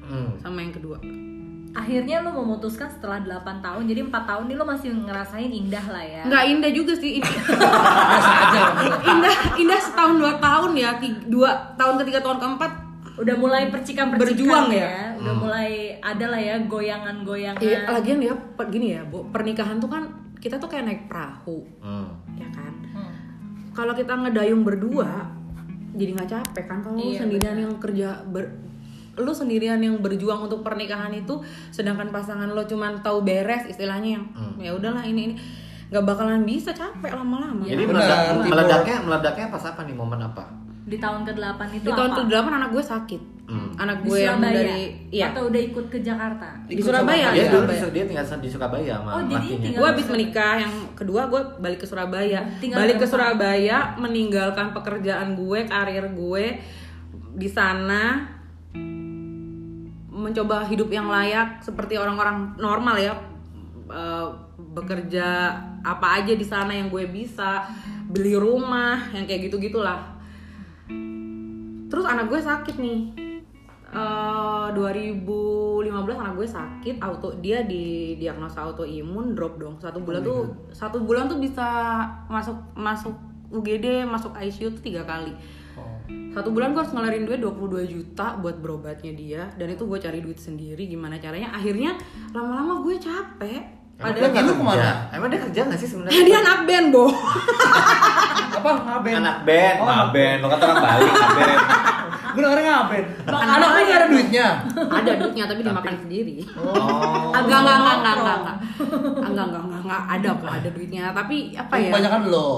[0.00, 0.34] Hmm.
[0.42, 0.98] sama yang kedua
[1.70, 6.02] Akhirnya lu memutuskan setelah 8 tahun, jadi 4 tahun ini lu masih ngerasain indah lah
[6.02, 6.22] ya.
[6.26, 7.30] nggak indah juga sih lah.
[9.06, 10.90] indah indah setahun dua tahun ya
[11.26, 12.72] dua tahun ketiga tahun keempat
[13.20, 14.80] Udah mulai percikan-percikan Berjuang ya.
[14.80, 15.04] ya.
[15.20, 17.60] Udah mulai ada lah ya goyangan-goyangan.
[17.60, 18.32] Iya, lagian ya
[18.64, 20.08] gini ya, Bu, pernikahan tuh kan
[20.40, 22.08] kita tuh kayak naik perahu, Hmm.
[22.32, 22.72] ya kan?
[22.96, 23.12] Hmm.
[23.70, 25.28] Kalau kita ngedayung berdua,
[25.92, 26.78] jadi nggak capek kan?
[26.80, 28.56] Kalau Iya, sendirian yang kerja ber,
[29.16, 34.24] lu sendirian yang berjuang untuk pernikahan itu, sedangkan pasangan lo cuman tahu beres istilahnya yang
[34.56, 35.34] ya udahlah ini ini
[35.90, 37.66] nggak bakalan bisa capek lama-lama.
[37.66, 40.44] Jadi meledak, tipe- meledaknya meledaknya pas apa nih momen apa?
[40.80, 42.18] Di tahun ke-8 itu Di tahun apa?
[42.24, 43.22] ke-8 anak gue sakit.
[43.46, 43.70] Hmm.
[43.76, 45.34] Anak Di gue yang dari iya.
[45.34, 46.46] Atau udah ikut ke Jakarta?
[46.64, 49.86] Di Ikut Surabaya, Dia di dulu di- dia tinggal di Surabaya sama Oh, jadi gue
[49.86, 53.06] habis menikah yang kedua gue balik ke Surabaya Tinggal balik ke?
[53.06, 56.44] Surabaya meninggalkan pekerjaan gue karir gue
[57.32, 58.38] di sana
[60.20, 63.16] mencoba hidup yang layak seperti orang-orang normal ya.
[63.90, 64.28] Eh,
[64.60, 67.66] bekerja apa aja di sana yang gue bisa
[68.06, 70.20] beli rumah yang kayak gitu gitulah
[71.90, 73.00] terus anak gue sakit nih.
[73.90, 79.82] Eh, 2015 anak gue sakit auto dia di diagnosa autoimun drop dong.
[79.82, 81.66] Satu bulan tuh satu bulan tuh bisa
[82.30, 83.18] masuk masuk
[83.50, 85.34] UGD masuk ICU tuh tiga kali.
[85.34, 85.59] Oh
[86.30, 90.22] satu bulan gue harus ngelarin duit 22 juta buat berobatnya dia dan itu gue cari
[90.22, 91.98] duit sendiri gimana caranya akhirnya
[92.30, 94.90] lama-lama gue capek ada Padahal lu ke mana?
[95.12, 96.16] Emang dia kerja gak sih sebenarnya?
[96.16, 97.04] Nah, dia anak band, Bo.
[98.56, 98.70] Apa?
[98.80, 99.20] Anak band?
[99.20, 99.86] Anak band, oh.
[99.92, 100.38] anak band.
[100.40, 101.60] Lo kata orang Bali, anak band.
[102.32, 103.04] Gue dengerin ngapain?
[103.28, 104.46] Anak lu gak ada duitnya?
[104.72, 106.36] ada duitnya, tapi dimakan sendiri.
[106.56, 107.28] Oh.
[107.36, 108.56] Agak, enggak, nggak nggak nggak enggak.
[109.20, 110.02] Enggak, enggak, enggak.
[110.08, 111.04] Ada kok, ada duitnya.
[111.12, 111.90] Tapi apa ya?
[111.92, 112.50] Kebanyakan lo.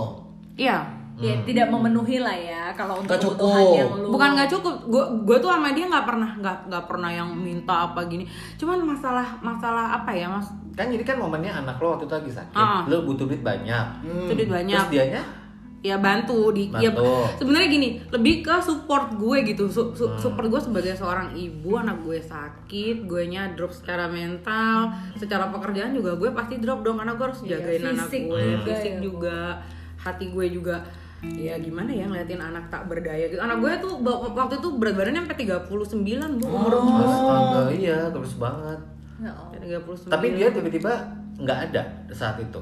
[0.55, 1.02] Iya.
[1.20, 3.77] Ya tidak memenuhi lah ya kalau untuk kebutuhan cukup.
[3.77, 4.75] yang lu bukan nggak cukup.
[4.88, 8.25] Gue gue tuh sama dia nggak pernah nggak nggak pernah yang minta apa gini.
[8.57, 10.48] Cuman masalah masalah apa ya mas?
[10.72, 12.57] Kan jadi kan momennya anak lo waktu itu lagi sakit.
[12.57, 12.83] Ah.
[12.87, 13.87] Lo butuh duit banyak.
[14.03, 14.25] Hmm.
[14.25, 14.79] Itu duit banyak.
[14.83, 15.22] Terus dianya
[15.83, 17.42] ya bantu di ya Bantu.
[17.42, 22.07] sebenarnya gini lebih ke support gue gitu Su- su- support gue sebagai seorang ibu anak
[22.07, 27.18] gue sakit gue nya drop secara mental secara pekerjaan juga gue pasti drop dong karena
[27.18, 29.37] gue harus Iya, jagain anak fisik gue juga fisik ya, juga
[29.98, 30.77] hati gue juga
[31.23, 33.95] ya gimana ya ngeliatin anak tak berdaya gitu anak gue tuh
[34.35, 38.79] waktu itu berat badannya sampai 39 bu umur Astaga, iya, terus banget.
[39.23, 39.79] Ya Allah.
[39.87, 40.93] 39 Tapi dia tiba-tiba
[41.39, 42.59] nggak ada saat itu.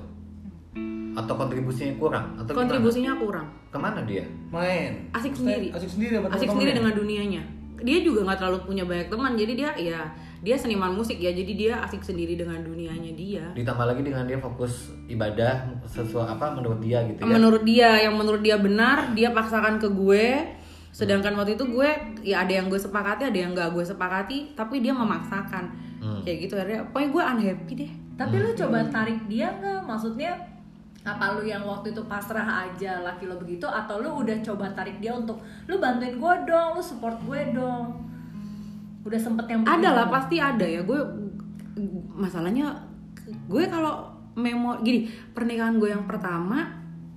[1.10, 3.74] atau kontribusinya kurang atau kontribusinya kurang gimana?
[3.74, 5.10] ke mana dia Main.
[5.10, 5.66] Asik Maksudnya sendiri.
[5.74, 7.42] Asik sendiri asik sendiri dengan dunianya
[7.82, 10.00] dia juga nggak terlalu punya banyak teman jadi dia ya
[10.40, 13.44] dia seniman musik ya jadi dia asik sendiri dengan dunianya dia.
[13.52, 17.28] Ditambah lagi dengan dia fokus ibadah sesuai apa menurut dia gitu ya.
[17.28, 20.56] Menurut dia yang menurut dia benar dia paksakan ke gue.
[20.90, 21.88] Sedangkan waktu itu gue
[22.24, 25.92] ya ada yang gue sepakati ada yang gak gue sepakati tapi dia memaksakan.
[26.00, 26.24] Hmm.
[26.24, 27.92] kayak gitu akhirnya pokoknya gue unhappy deh.
[28.16, 29.84] Tapi lu coba tarik dia nggak?
[29.84, 30.32] Maksudnya
[31.04, 33.68] apa lu yang waktu itu pasrah aja laki lo begitu?
[33.68, 38.09] Atau lu udah coba tarik dia untuk lu bantuin gue dong, lu support gue dong.
[39.00, 40.82] Udah sempet yang ada lah pasti ada ya.
[40.82, 41.00] Gue
[42.10, 42.74] masalahnya
[43.46, 46.68] gue kalau memo gini pernikahan gue yang pertama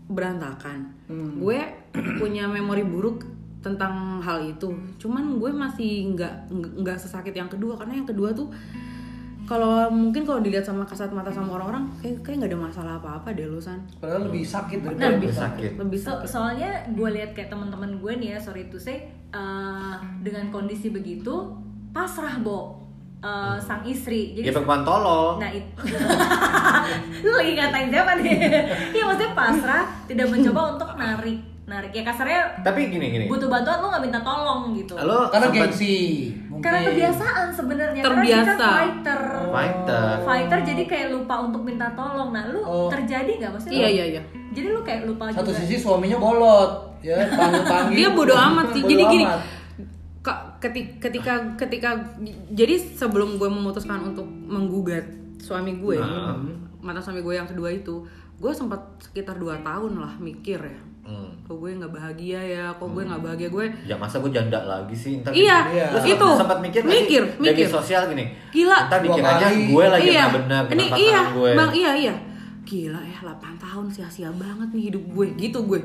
[0.05, 0.89] berantakan.
[1.35, 1.59] Gue
[2.21, 3.25] punya memori buruk
[3.59, 4.69] tentang hal itu.
[4.97, 7.75] Cuman gue masih nggak nggak sesakit yang kedua.
[7.75, 8.51] Karena yang kedua tuh
[9.43, 13.35] kalau mungkin kalau dilihat sama kasat mata sama orang-orang kayak kayak nggak ada masalah apa-apa
[13.35, 13.83] deh lu san.
[13.99, 15.71] Padahal lebih sakit Nah, lebih sakit.
[15.75, 16.27] lebih So- sakit.
[16.29, 21.59] soalnya gue lihat kayak teman-teman gue nih ya sorry to say uh, dengan kondisi begitu
[21.93, 22.81] pasrah bo.
[23.19, 24.35] Uh, sang istri.
[24.35, 25.63] Jadi perempuan tolol nah itu
[27.23, 28.35] lu lagi ngatain siapa nih?
[28.91, 31.91] Iya maksudnya pasrah tidak mencoba untuk narik narik.
[31.93, 33.25] Ya kasarnya tapi gini gini.
[33.25, 34.93] butuh bantuan lu nggak minta tolong gitu.
[34.97, 35.95] Lo Karena gengsi.
[36.45, 36.59] Mungkin.
[36.61, 38.01] karena kebiasaan sebenarnya.
[38.01, 38.51] Karena Terbiasa.
[38.51, 39.21] kita fighter.
[39.47, 40.07] Fighter.
[40.21, 42.29] Fighter jadi kayak lupa untuk minta tolong.
[42.29, 42.87] Nah lu Oh.
[42.89, 43.51] terjadi nggak?
[43.55, 44.21] Maksudnya iya iya iya.
[44.51, 45.63] Jadi lu kayak lupa Satu juga.
[45.63, 47.95] sisi suaminya bolot, ya panggil panggil.
[47.95, 48.81] dia bodoh amat sih.
[48.83, 49.39] Jadi gini amat.
[50.63, 51.89] Ketika ketika ketika
[52.49, 55.03] jadi sebelum gue memutuskan untuk menggugat
[55.35, 56.39] suami gue Nah.
[56.79, 57.99] mantan suami gue yang kedua itu
[58.33, 61.35] gue sempat sekitar dua tahun lah mikir ya Hmm.
[61.43, 64.95] kok gue nggak bahagia ya kok gue nggak bahagia gue Ya masa gue janda lagi
[64.95, 65.87] sih ntar Iya, Iya.
[65.93, 66.27] Sempat- itu.
[66.33, 66.91] sempat mikir sih?
[66.93, 67.67] Mikir, Dari mikir.
[67.67, 68.87] sosial gini Gila.
[68.87, 69.67] Ntar dikiranya kali.
[69.67, 72.15] gue lagi iya nggak benar ini iya gue bang iya iya
[72.63, 75.79] gila ya 8 tahun sia-sia banget nih hidup gue gitu gue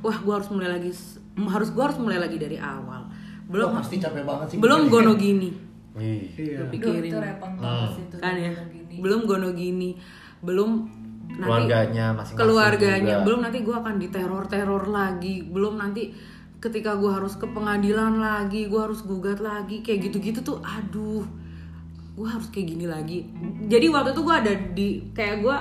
[0.00, 0.90] wah gue harus mulai lagi
[1.38, 3.06] harus gue harus mulai lagi dari awal
[3.46, 3.68] belum.
[3.70, 4.58] Wah, pasti capek banget sih.
[4.58, 5.50] belum gono gini.
[5.96, 6.60] Iya.
[6.60, 7.08] Duh, pikirin.
[7.08, 8.52] itu repot banget sih itu kan ya.
[8.68, 8.94] gini.
[9.00, 9.90] belum gono gini
[10.44, 10.70] belum
[11.26, 13.14] nanti Keluarganya masing-masing keluarganya.
[13.20, 13.24] Juga.
[13.28, 15.34] belum nanti gue akan diteror-teror lagi.
[15.44, 16.02] Belum nanti
[16.56, 19.84] ketika gue harus ke pengadilan lagi gue harus gugat lagi.
[19.84, 21.26] Kayak gitu-gitu tuh aduh.
[22.16, 23.28] Gue harus kayak gini lagi.
[23.68, 25.56] Jadi waktu itu gue ada di kayak gue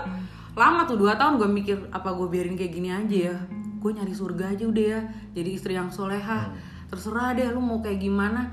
[0.55, 3.37] lama tuh dua tahun gue mikir apa gue biarin kayak gini aja ya?
[3.83, 5.01] Gue nyari surga aja udah ya.
[5.35, 6.55] Jadi istri yang soleha
[6.95, 8.47] terserah deh lu mau kayak gimana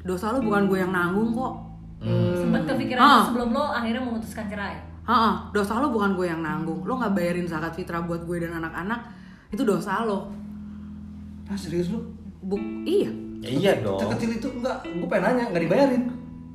[0.00, 1.54] dosa lu bukan gue yang nanggung kok
[2.34, 3.22] sempat kepikiran Ah.
[3.24, 6.84] sebelum lo akhirnya memutuskan cerai Heeh, dosa lo bukan gue yang nanggung.
[6.84, 9.08] Lo nggak bayarin zakat fitrah buat gue dan anak-anak,
[9.48, 10.28] itu dosa lo.
[11.46, 12.04] Ah serius lu?
[12.38, 13.08] Buk, iya,
[13.40, 16.02] Ya iya dong Sekecil itu enggak, gue pengen nanya, enggak dibayarin.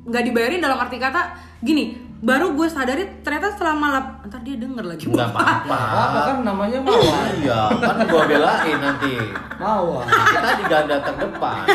[0.06, 1.98] nggak dibayarin dalam arti kata gini.
[2.24, 5.04] Baru gue sadari ternyata selama lap, ntar dia denger lagi.
[5.06, 7.28] Nggak apa-apa Apa kan namanya mawar.
[7.36, 9.14] Iya kan gue belain nanti
[9.54, 10.08] Mawar.
[10.08, 11.68] Kita di ganda terdepan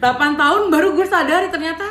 [0.00, 1.84] 8 tahun baru gue sadari ternyata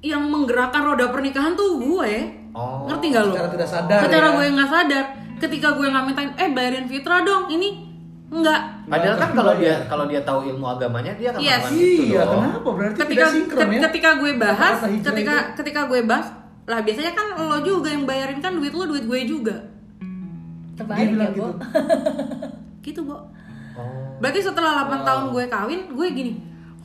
[0.00, 2.12] yang menggerakkan roda pernikahan tuh gue.
[2.50, 3.32] Oh Ngerti gak lo?
[3.32, 4.34] Secara tidak sadar Secara ya.
[4.34, 5.04] gue nggak sadar.
[5.36, 7.94] Ketika gue nggak mintain, eh bayarin fitrah dong, ini
[8.28, 8.60] enggak.
[8.84, 11.62] Padahal kan kalau dia kalau dia tahu ilmu agamanya dia akan Yes.
[11.64, 12.42] melakukan itu Iya, dong.
[12.42, 12.68] kenapa?
[12.70, 13.80] Berarti ketika tidak sinkron ke- ya?
[13.84, 15.54] ketika gue bahas ketika itu.
[15.56, 16.26] ketika gue bahas
[16.64, 19.56] lah biasanya kan lo juga yang bayarin kan duit lo duit gue juga
[20.74, 21.48] terbalik ya bilang bu gitu.
[22.86, 23.16] gitu Bo
[23.74, 23.90] Oh.
[24.22, 26.32] berarti setelah 8 tahun gue kawin gue gini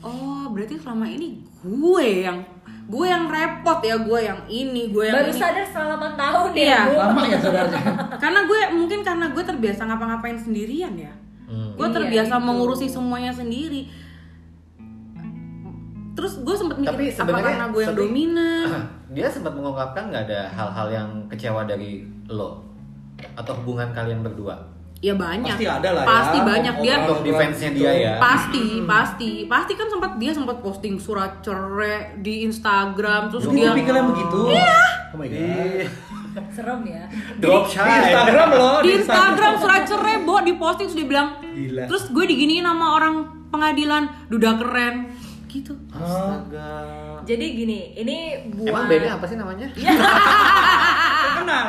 [0.00, 2.42] oh berarti selama ini gue yang
[2.84, 6.48] gue yang repot ya gue yang ini gue yang baru ini sadar setelah 8 tahun
[6.50, 6.66] Iya.
[6.66, 7.82] ya Lama ya sadarnya.
[8.22, 11.14] karena gue mungkin karena gue terbiasa ngapa-ngapain sendirian ya
[11.46, 11.74] Hmm.
[11.74, 12.44] gue Iya, terbiasa itu.
[12.44, 13.86] mengurusi semuanya sendiri
[16.12, 18.66] terus gue sempet mikir Tapi apa karena gue yang dominan
[19.08, 22.62] Dia sempat mengungkapkan nggak ada hal-hal yang kecewa dari lo
[23.32, 24.56] atau hubungan kalian berdua.
[24.98, 26.08] ya banyak Pasti ada lah ya.
[26.08, 28.12] pasti banyak dia Untuk defense-nya dia ya.
[28.18, 33.72] pasti pasti pasti kan sempat dia sempat posting surat cerai di Instagram terus Jadi dia
[33.90, 34.40] yang begitu.
[34.50, 34.80] Iya.
[35.10, 35.40] Oh my god.
[35.40, 35.88] Ih,
[36.50, 37.04] serem ya
[37.36, 37.88] Drop Di shy.
[38.04, 38.78] Instagram loh.
[38.78, 41.82] di Instagram surat cerai bo di posting terus dia bilang Gila.
[41.86, 43.14] terus gue diginiin sama orang
[43.48, 44.94] pengadilan duda keren
[45.52, 46.70] gitu Astaga.
[47.22, 48.16] jadi gini ini
[48.52, 49.66] buat Emang beda apa sih namanya?
[51.32, 51.66] Kenal.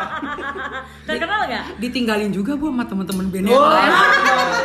[1.04, 3.92] terkenal nggak ditinggalin juga bu sama temen-temen band Oh, lain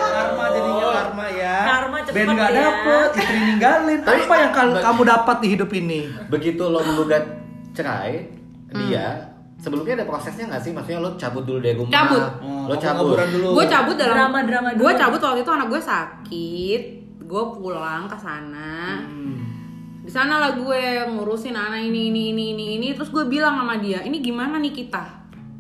[0.07, 1.57] karma jadinya karma ya.
[1.65, 2.59] Karma cepet Ben nggak ya.
[2.61, 3.99] dapet, istri ninggalin.
[4.01, 6.01] Tapi- Apa yang kal- kamu dapat di hidup ini?
[6.27, 7.25] Begitu lo menggugat
[7.73, 8.27] cerai,
[8.69, 9.07] dia
[9.57, 10.73] sebelumnya ada prosesnya nggak sih?
[10.73, 11.93] Maksudnya lo cabut dulu dari rumah.
[11.93, 12.23] Cabut.
[12.67, 13.15] Lo Oh, cabut.
[13.15, 13.49] kaburan dulu.
[13.55, 16.83] gue cabut dalam Drama-drama gue cabut waktu itu anak gue sakit
[17.27, 19.43] gue pulang ke sana Hmm.
[20.01, 23.77] di sana lah gue ngurusin anak ini ini ini ini ini terus gue bilang sama
[23.77, 25.05] dia ini gimana nih kita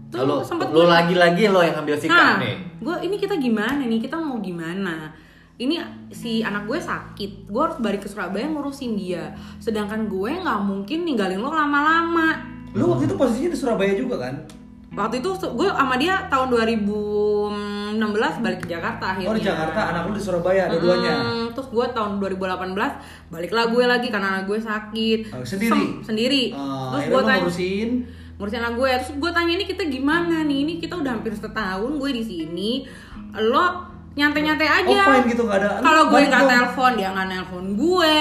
[0.06, 2.56] Tuh, Lo, sempet lo gua- lagi-lagi lo yang ambil sikap nah, nih.
[2.78, 3.98] gue ini kita gimana nih?
[3.98, 5.10] Kita mau gimana?
[5.56, 9.34] Ini si anak gue sakit, gue harus balik ke Surabaya ngurusin dia.
[9.58, 12.38] Sedangkan gue nggak mungkin ninggalin lo lama-lama.
[12.70, 14.46] Lu waktu itu posisinya di Surabaya juga kan?
[14.96, 18.00] Waktu itu gue sama dia tahun 2016
[18.40, 19.28] balik ke Jakarta akhirnya.
[19.30, 21.14] Oh di Jakarta, anak lu di Surabaya dua-duanya.
[21.20, 22.72] Hmm, terus gue tahun 2018
[23.28, 25.18] baliklah gue lagi karena anak gue sakit.
[25.36, 25.70] Oh, sendiri?
[25.70, 26.42] Sem- sendiri.
[26.56, 27.90] Ah, terus gue tanya ngurusin
[28.36, 28.90] ngurusin anak gue.
[29.00, 30.58] Terus gue tanya ini kita gimana nih?
[30.64, 32.70] Ini kita udah hampir setahun gue di sini.
[33.36, 34.96] Lo nyantai-nyantai aja.
[34.96, 35.68] offline gitu nggak ada.
[35.84, 38.18] Kalau gue nggak telepon, dia nggak nelpon gue.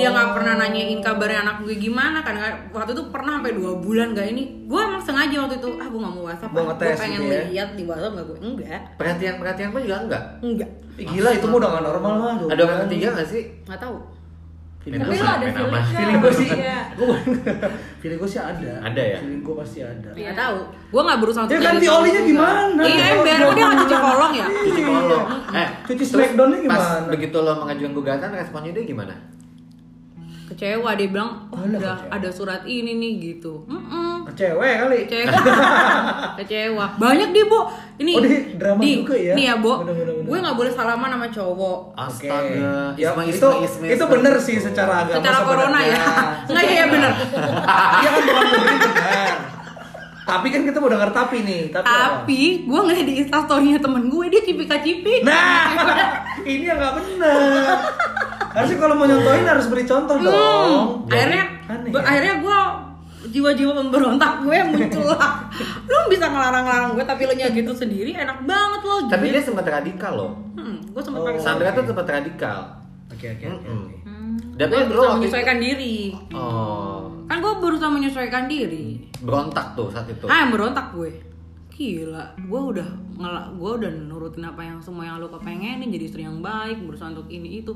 [0.00, 0.34] Dia nggak Oh.
[0.40, 2.24] pernah nanyain kabarnya anak gue gimana.
[2.24, 4.64] Karena waktu itu pernah sampai dua bulan gak ini.
[4.64, 6.50] Gue emang sengaja waktu itu, ah gue nggak mau WhatsApp.
[6.50, 6.74] Mau ah.
[6.74, 7.42] gue pengen gitu ya?
[7.52, 10.22] lihat di WhatsApp nggak gue enggak, Perhatian-perhatian pun juga enggak.
[10.40, 12.34] enggak, gila itu mah udah gak normal lah.
[12.48, 13.42] Ada orang ketiga gak sih?
[13.68, 13.96] nggak tahu.
[14.88, 16.80] Feeling Tapi gue lo sih ada main feeling gue sih, Iya.
[16.96, 17.06] gue
[18.00, 18.70] feeling gue sih ada.
[18.80, 19.18] Ada ya?
[19.20, 20.08] Feeling gue pasti ada.
[20.10, 20.24] Iya.
[20.24, 20.58] Nggak tahu.
[20.88, 22.60] Gue nggak berusaha untuk Ya ganti tahu olinya gimana?
[22.80, 24.46] Iya ember, udah nggak cuci kolong ya.
[24.48, 25.24] Cuci kolong.
[25.50, 27.08] Eh, Cuci smackdownnya Pas gimana?
[27.08, 29.14] begitu lo mengajukan gugatan, responnya dia gimana?
[30.48, 32.14] Kecewa dia bilang, oh Alah, udah kecewa.
[32.14, 33.64] ada surat ini nih gitu.
[33.64, 34.24] Mm-mm.
[34.30, 34.98] Cewek kali.
[35.04, 35.36] Kecewa.
[36.38, 36.86] Kecewa.
[36.96, 37.60] Banyak dia, Bu.
[37.96, 39.34] Ini Oh, dia drama di- juga ya?
[39.34, 39.72] Nih ya, Bu.
[39.78, 40.24] Bener, bener, bener.
[40.24, 41.78] Gue nggak boleh salaman sama cowok.
[41.92, 42.28] Oke.
[42.28, 45.96] Astaga, Ya, Isma, itu Isma, Isma, itu bener sih secara agama Secara corona ya.
[46.42, 46.48] sebenarnya.
[46.48, 47.12] Enggak iya bener.
[47.98, 49.30] Iya kan bukan benar.
[50.24, 52.20] Tapi kan kita mau denger tapi nih, tapi, apa?
[52.20, 55.24] Tapi gue ngeliat di instastorynya temen gue dia cipika-cipik.
[55.24, 55.72] Nah,
[56.42, 57.76] ini yang nggak benar.
[58.50, 61.04] Harusnya kalau mau nyontohin harus beri contoh dong.
[61.04, 61.08] Hmm.
[61.08, 62.00] Akhirnya, Aneh ya?
[62.00, 62.58] akhirnya gue
[63.28, 65.44] jiwa-jiwa pemberontak gue muncul lah.
[65.90, 68.96] Lu bisa ngelarang-larang gue tapi lu nya gitu sendiri enak banget lo.
[69.06, 70.32] Tapi dia sempat radikal loh.
[70.54, 71.26] hmm, gue sempet Oh.
[71.26, 72.58] pakai Sandra tuh sempat radikal.
[73.08, 73.68] Oke oke oke.
[74.56, 75.98] Tapi gue lo berusaha itu- menyesuaikan diri.
[76.32, 79.04] Oh, Kan gue berusaha menyesuaikan diri.
[79.18, 80.24] berontak tuh saat itu.
[80.24, 81.10] Ah, yang berontak gue.
[81.68, 86.22] Gila, gue udah ngela, gue udah nurutin apa yang semua yang lo kepengenin jadi istri
[86.22, 87.70] yang baik, berusaha untuk ini itu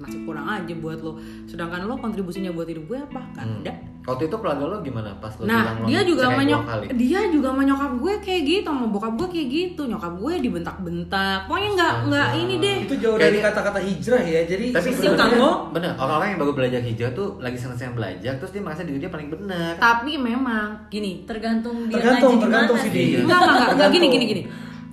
[0.00, 1.12] masih kurang aja buat lo.
[1.44, 3.20] Sedangkan lo kontribusinya buat hidup gue apa?
[3.30, 3.60] Gak Hmm.
[3.60, 3.72] ada.
[4.00, 6.50] Waktu itu keluarga lo gimana pas lo Nah, bilang lo dia juga cerai sama dua
[6.50, 6.84] nyok kali?
[6.96, 9.82] dia juga sama nyokap gue kayak gitu, sama bokap gue kayak gitu.
[9.84, 11.38] Nyokap gue dibentak-bentak.
[11.44, 12.76] Pokoknya nggak nggak ini deh.
[12.82, 14.40] Itu jauh dari kata-kata hijrah ya.
[14.46, 15.50] Jadi Tapi sebenarnya utang lo.
[15.70, 19.10] bener orang-orang yang baru belajar hijrah tuh lagi senang-senang belajar terus dia merasa diri dia
[19.10, 19.76] paling benar.
[19.76, 23.04] Tapi memang gini, tergantung dia Tergantung, tergantung mana sih sih.
[23.06, 23.18] dia.
[23.20, 24.42] Enggak, enggak, enggak, enggak, gini, gini, gini.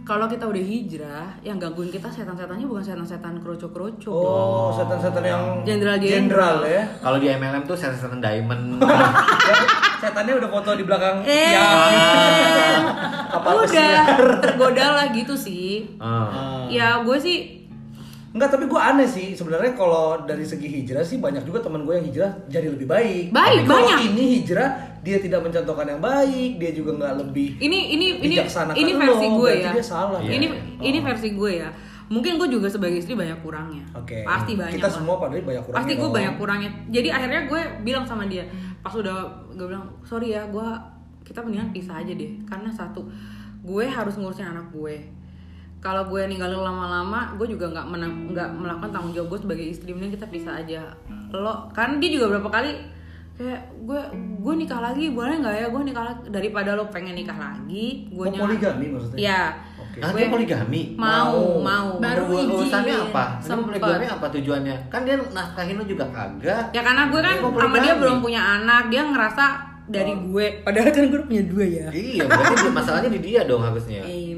[0.08, 4.08] Kalau kita udah hijrah, yang gangguin kita setan-setannya bukan setan-setan kroco-kroco.
[4.08, 6.16] Oh, setan-setan yang Jenderal-jenderal.
[6.16, 6.84] jenderal ya.
[6.98, 8.80] Kalau di MLM tuh setan-setan diamond.
[8.80, 9.04] Ya,
[10.02, 12.84] Setannya udah foto di belakang Eh, tiang.
[13.28, 13.92] Kapal udah
[14.40, 15.92] tergoda lah gitu sih.
[16.00, 16.64] Ah.
[16.68, 17.38] Ya gue sih
[18.28, 19.34] Enggak, tapi gue aneh sih.
[19.34, 23.34] Sebenarnya kalau dari segi hijrah sih banyak juga teman gue yang hijrah jadi lebih baik.
[23.34, 23.98] Baik, Tapi banyak.
[24.08, 28.92] ini hijrah dia tidak mencontohkan yang baik, dia juga nggak lebih ini ini ini ini
[28.92, 29.72] kan versi lo, gue ya.
[29.72, 30.20] dia salah.
[30.20, 30.84] Iya, ini iya.
[30.84, 31.70] ini versi gue ya.
[32.08, 33.84] Mungkin gue juga sebagai istri banyak kurangnya.
[33.96, 34.24] Oke.
[34.28, 34.80] Pasti banyak.
[34.80, 35.80] Kita semua padahal banyak kurangnya.
[35.80, 36.72] Pasti gue banyak kurangnya.
[36.92, 38.44] Jadi akhirnya gue bilang sama dia,
[38.84, 40.68] pas udah gue bilang sorry ya, gue
[41.24, 42.32] kita mendingan pisah aja deh.
[42.44, 43.08] Karena satu,
[43.64, 45.08] gue harus ngurusin anak gue.
[45.80, 47.86] Kalau gue ninggalin lama-lama, gue juga nggak
[48.36, 49.96] nggak melakukan tanggung jawab gue sebagai istri.
[49.96, 50.92] Mending kita pisah aja.
[51.32, 52.97] Lo, kan dia juga berapa kali
[53.38, 54.02] kayak gue
[54.40, 58.26] gue nikah lagi boleh nggak ya gue nikah lagi daripada lo pengen nikah lagi gue
[58.28, 59.20] Oh, poligami maksudnya?
[59.20, 59.42] ya
[59.78, 59.98] Oke.
[60.00, 60.82] Ah, Gue- poligami.
[60.96, 63.38] mau mau Baru Ur- urusannya apa?
[63.40, 63.78] Sempet.
[63.78, 64.76] poligami apa tujuannya?
[64.88, 66.70] Kan dia nafkahin lo juga kagak.
[66.70, 69.46] Ya karena gue kan Dia sama dia belum punya anak, dia ngerasa
[69.88, 70.46] dari gue.
[70.62, 71.88] Padahal kan gue punya dua ya.
[71.90, 74.02] Iya, berarti dia- masalahnya di dia dong harusnya.
[74.04, 74.38] Iya.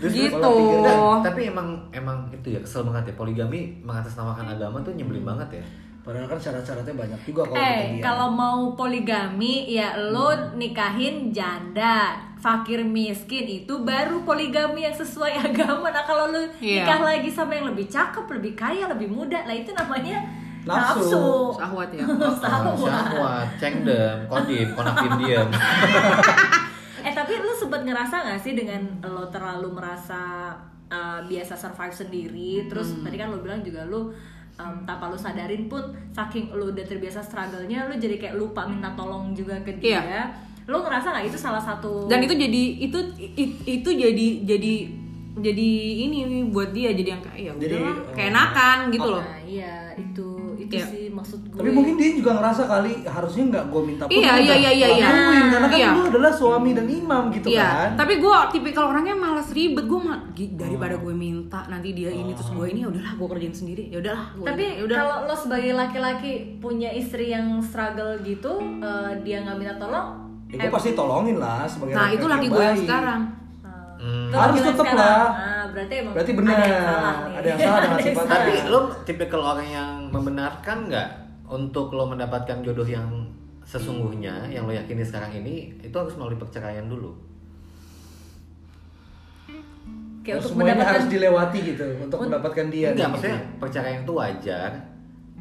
[0.00, 0.32] Terus Gitu.
[0.32, 5.22] pikir- Nggak, tapi emang emang itu ya kesel banget ya poligami mengatasnamakan agama tuh nyebelin
[5.24, 5.64] banget ya.
[6.00, 12.80] Padahal kan syarat-syaratnya banyak juga kalau Eh, kalau mau poligami ya lo nikahin janda, fakir
[12.80, 15.88] miskin itu baru poligami yang sesuai agama.
[15.88, 16.82] Nah, kalau lo Iya.
[16.82, 20.24] nikah lagi sama yang lebih cakep, lebih kaya, lebih muda, lah itu namanya
[20.62, 21.04] Nafsu.
[21.04, 21.24] nafsu.
[21.54, 22.02] Sahwat ya.
[22.02, 22.76] Oh, Sahwat.
[22.78, 25.48] syahwat, cengdem, kodim, konakin diem.
[27.00, 30.52] Eh tapi lu sempet ngerasa gak sih dengan lo terlalu merasa
[30.86, 33.00] uh, biasa survive sendiri Terus Hmm.
[33.02, 34.12] tadi kan lo bilang juga lu
[34.62, 38.92] um, tanpa lu sadarin pun Saking lu udah terbiasa struggle-nya lu jadi kayak lupa minta
[38.92, 40.22] tolong juga ke dia Iya.
[40.66, 44.74] Lu ngerasa gak itu salah satu Dan itu jadi itu it- itu jadi jadi
[45.32, 45.68] jadi
[46.02, 48.12] ini buat dia jadi yang kayak ya udahlah oh.
[48.12, 49.22] keenakan gitu loh.
[49.22, 50.86] Nah iya itu itu Iya.
[50.86, 51.58] sih maksud gue.
[51.60, 54.70] Tapi mungkin dia juga ngerasa kali harusnya nggak gue minta pun Iya, lu iya, iya,
[54.72, 55.06] iya, iya.
[55.12, 55.90] lakuin, karena kan Iya.
[55.92, 57.90] lu adalah suami dan imam gitu Iya, kan.
[58.00, 60.00] tapi gue tipikal orangnya malas ribet gue
[60.56, 63.84] daripada gue minta nanti dia ini terus gue ini ya udahlah gue kerjain sendiri.
[63.92, 69.56] Ya udahlah Tapi kalau lo sebagai laki-laki punya istri yang struggle gitu, eh, dia nggak
[69.60, 70.08] minta tolong,
[70.50, 73.20] Ya gue pasti tolongin lah sebagai nah itu laki gue yang sekarang
[74.00, 74.32] Hmm.
[74.32, 74.96] Harus sekarang.
[74.96, 75.20] lah.
[75.28, 76.56] Nah, berarti emang Berarti benar.
[76.56, 77.36] Ada yang salah nih.
[77.36, 78.24] Ada yang salah dengan Ada yang sifatnya.
[78.26, 78.40] salah.
[78.40, 81.08] Tapi lo tipikal orang yang membenarkan nggak
[81.46, 83.08] untuk lo mendapatkan jodoh yang
[83.62, 87.12] sesungguhnya yang lo yakini sekarang ini itu harus melalui perceraian dulu.
[90.20, 92.86] Kayak untuk semuanya mendapatkan harus dilewati gitu untuk Un- mendapatkan dia.
[92.86, 93.12] Enggak, gitu.
[93.14, 94.70] maksudnya perceraian itu wajar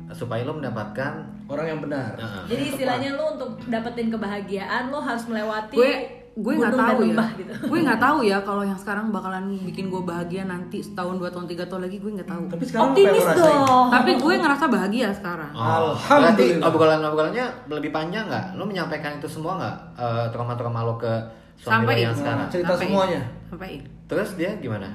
[0.09, 1.13] supaya lo mendapatkan
[1.45, 2.11] orang yang benar.
[2.15, 5.93] Nah, Jadi istilahnya lu untuk dapetin kebahagiaan lu harus melewati gue
[6.39, 7.51] gue nggak tahu ya lembah gitu.
[7.71, 11.45] gue nggak tahu ya kalau yang sekarang bakalan bikin gue bahagia nanti setahun dua tahun
[11.45, 13.87] tiga tahun lagi gue nggak tahu Tapi sekarang Optimis lo dong.
[13.89, 15.59] tapi gue ngerasa bahagia sekarang Oh,
[15.91, 16.31] Alhamdulillah.
[16.31, 18.45] Berarti obrolan-obrolannya lebih panjang nggak?
[18.53, 21.11] Lo menyampaikan itu semua nggak eh, trauma-trauma lo ke
[21.57, 22.39] suami lo Sampai yang sekarang?
[22.39, 23.21] Nah, cerita Sampai- semuanya.
[23.45, 23.69] sampai
[24.05, 24.87] Terus dia gimana?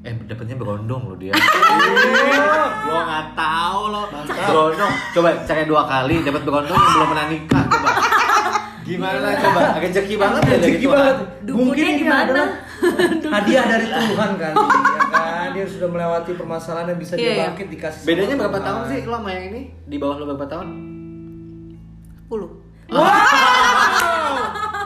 [0.00, 1.30] Eh dapetnya berondong lo dia.
[2.82, 4.02] Gua nggak tahu lo.
[4.26, 4.92] Berondong.
[5.12, 7.90] Coba cari dua kali dapat berondong yang belum pernah nikah coba.
[8.90, 9.60] Gimana coba?
[9.78, 10.90] Rezeki banget ya dari Tuhan.
[10.90, 11.16] banget.
[11.48, 12.22] Mungkin di ini mana?
[12.24, 12.46] adalah
[13.34, 15.48] hadiah dari Tuhan kan, ya kan?
[15.50, 17.42] Dia sudah melewati permasalahan yang bisa Iya, dia iya.
[17.46, 18.02] bangkit dikasih.
[18.04, 18.66] Bedanya berapa Tuhan.
[18.66, 19.62] tahun sih lo sama yang ini?
[19.84, 20.66] Di bawah lo berapa tahun?
[22.24, 23.06] 10 Wow!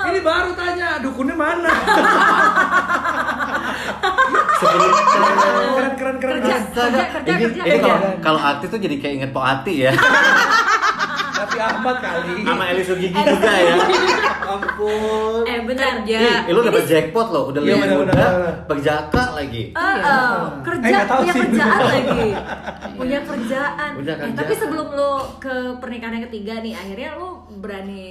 [0.04, 1.72] ini baru tanya dukunnya mana?
[4.54, 4.92] Sebelum
[5.74, 6.34] keren keren keren.
[6.38, 6.92] Kerja, keren.
[6.92, 8.20] kerja, kerja, ini, kerja, kerja.
[8.20, 9.92] kalau artis tuh jadi kayak inget Po Ati ya.
[11.44, 12.34] Tapi Ahmad kali.
[12.40, 13.76] sama Eli Sugigi juga ya.
[14.44, 15.42] Ampun.
[15.44, 15.92] Eh benar.
[15.96, 16.18] Kerja.
[16.18, 18.24] Ih, lu dapat jackpot loh, udah Iya, lebih muda,
[18.64, 19.62] berjaka lagi.
[19.70, 21.40] Eh, eh, kerja Eh, punya sih.
[21.42, 22.28] kerjaan lagi
[22.94, 24.34] punya kerjaan Punya Eh, kerjaan.
[24.34, 28.06] tapi sebelum lo ke pernikahan yang ketiga nih akhirnya lo berani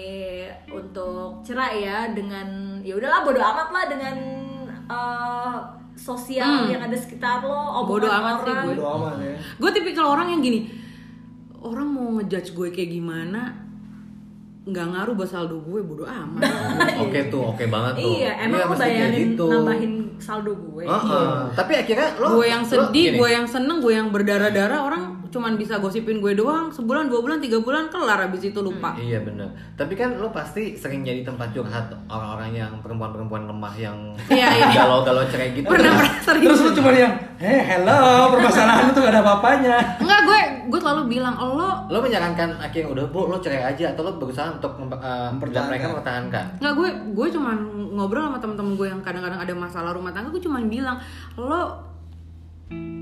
[0.68, 2.48] untuk cerai ya dengan
[2.80, 4.16] ya udahlah bodo amat lah dengan
[4.86, 5.56] eh,
[5.96, 6.70] sosial Hmm.
[6.70, 8.64] yang ada sekitar lo Bodo omongan amat sih orang.
[8.64, 8.74] gue.
[8.74, 9.36] Bodo amat ya.
[9.56, 10.60] gue tipikal orang yang gini
[11.64, 13.42] orang mau ngejudge gue kayak gimana
[14.64, 16.40] nggak ngaruh buat saldo gue bodo amat
[17.04, 18.16] Oke tuh, oke banget tuh.
[18.16, 19.46] iya emang lo mesti kayak bayarin gitu.
[19.52, 21.28] nambahin saldo gue Heeh.
[21.52, 25.03] Tapi akhirnya lo gue yang lo sedih gue yang seneng gue yang berdarah-darah orang
[25.34, 29.20] cuman bisa gosipin gue doang sebulan dua bulan tiga bulan kelar abis itu lupa Iya
[29.20, 33.98] bener Tapi kan lo pasti sering jadi tempat curhat orang-orang yang perempuan-perempuan lemah yang
[34.30, 34.66] Iya, iya.
[34.72, 35.66] galau-galau cerai gitu.
[35.66, 39.76] pernah pernah sering Terus lu cuma yang, eh hello, permasalahan itu gak ada apa-apanya.
[39.98, 44.04] Enggak, gue gue selalu bilang lo Lo menyarankan akhirnya udah bu lo cerai aja atau
[44.04, 45.66] lo berusaha untuk eh, Mempertahankan.
[45.68, 46.46] mereka mempertahankan.
[46.58, 47.58] Enggak gue gue cuman
[47.92, 50.98] ngobrol sama temen-temen gue yang kadang-kadang ada masalah rumah tangga gue cuman bilang
[51.36, 51.93] lo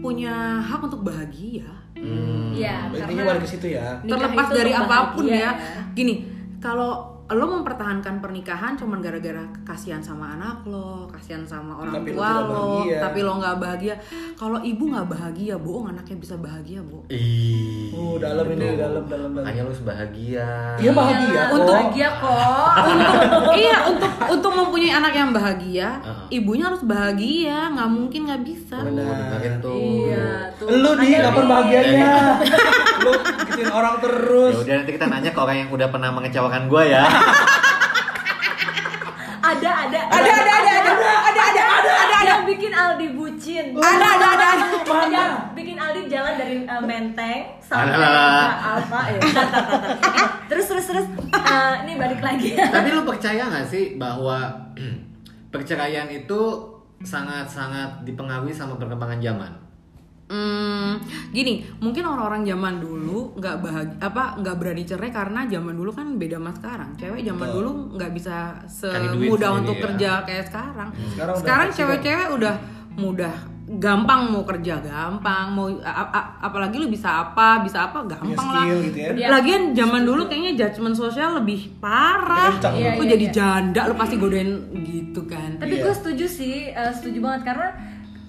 [0.01, 2.49] punya hak untuk bahagia Hmm.
[2.57, 4.01] Iya, Intinya karena balik ke situ ya.
[4.01, 5.81] Terlepas dari apa pun bahagia, ya ya.
[5.93, 6.15] gini
[6.57, 12.15] kalau lo mempertahankan pernikahan cuman gara-gara kasihan sama anak lo kasihan sama orang Tapi lo
[12.15, 12.43] tua lo
[12.77, 12.97] bahagia.
[12.99, 13.93] tapi lo nggak bahagia
[14.33, 17.91] kalau ibu nggak bahagia bohong anaknya bisa bahagia Ih.
[17.93, 18.77] Oh, dalam ini, betul.
[18.77, 19.43] dalam, dalam, dalam.
[19.43, 20.49] Makanya lo sebahagia.
[20.75, 21.53] Iya bahagia kok.
[21.53, 25.87] Untuk- bahagia kok untuk iya untuk untuk mempunyai anak yang bahagia
[26.29, 29.75] ibunya harus bahagia nggak mungkin nggak bisa dengerin tuh.
[29.77, 32.11] iya tuh Lu di kapan bahagianya?
[33.01, 34.53] lu gituin orang Ya terus.
[34.57, 37.03] udah nanti kita nanya ke orang yang udah pernah mengecewakan gue ya.
[39.51, 39.99] Ada ada.
[40.07, 40.91] Ada ada ada ada.
[41.01, 41.91] Ada ada ada.
[41.91, 43.65] Ada yang bikin Aldi bucin.
[43.75, 44.47] Ada ada ada
[44.85, 45.23] ada.
[45.53, 47.97] Bikin Aldi jalan dari uh, Menteng sampai
[48.61, 49.19] Alfa ya.
[49.21, 51.07] Eh, terus terus terus.
[51.33, 52.55] Uh, ini balik lagi.
[52.55, 54.51] Tapi lo percaya nggak sih bahwa
[55.53, 56.41] perceraian itu
[57.01, 59.51] sangat-sangat dipengaruhi sama perkembangan zaman?
[60.31, 60.95] Hmm,
[61.29, 66.15] gini, mungkin orang-orang zaman dulu nggak bahagia apa nggak berani cerai karena zaman dulu kan
[66.15, 66.89] beda sama sekarang.
[66.95, 67.55] Cewek zaman Betul.
[67.59, 69.83] dulu nggak bisa semudah untuk ya.
[69.83, 70.89] kerja kayak sekarang.
[71.11, 72.55] Sekarang udah Sekarang cewek-cewek udah
[72.91, 73.35] mudah
[73.71, 78.67] gampang mau kerja gampang mau a- a- apalagi lu bisa apa bisa apa gampang lah
[78.67, 79.09] skill gitu ya.
[79.15, 79.27] Iya.
[79.31, 83.31] lagian zaman dulu kayaknya judgement sosial lebih parah lu iya, jadi iya.
[83.31, 84.51] janda lu pasti godain
[84.83, 85.87] gitu kan tapi Iya.
[85.87, 87.71] gue setuju sih eh, setuju banget karena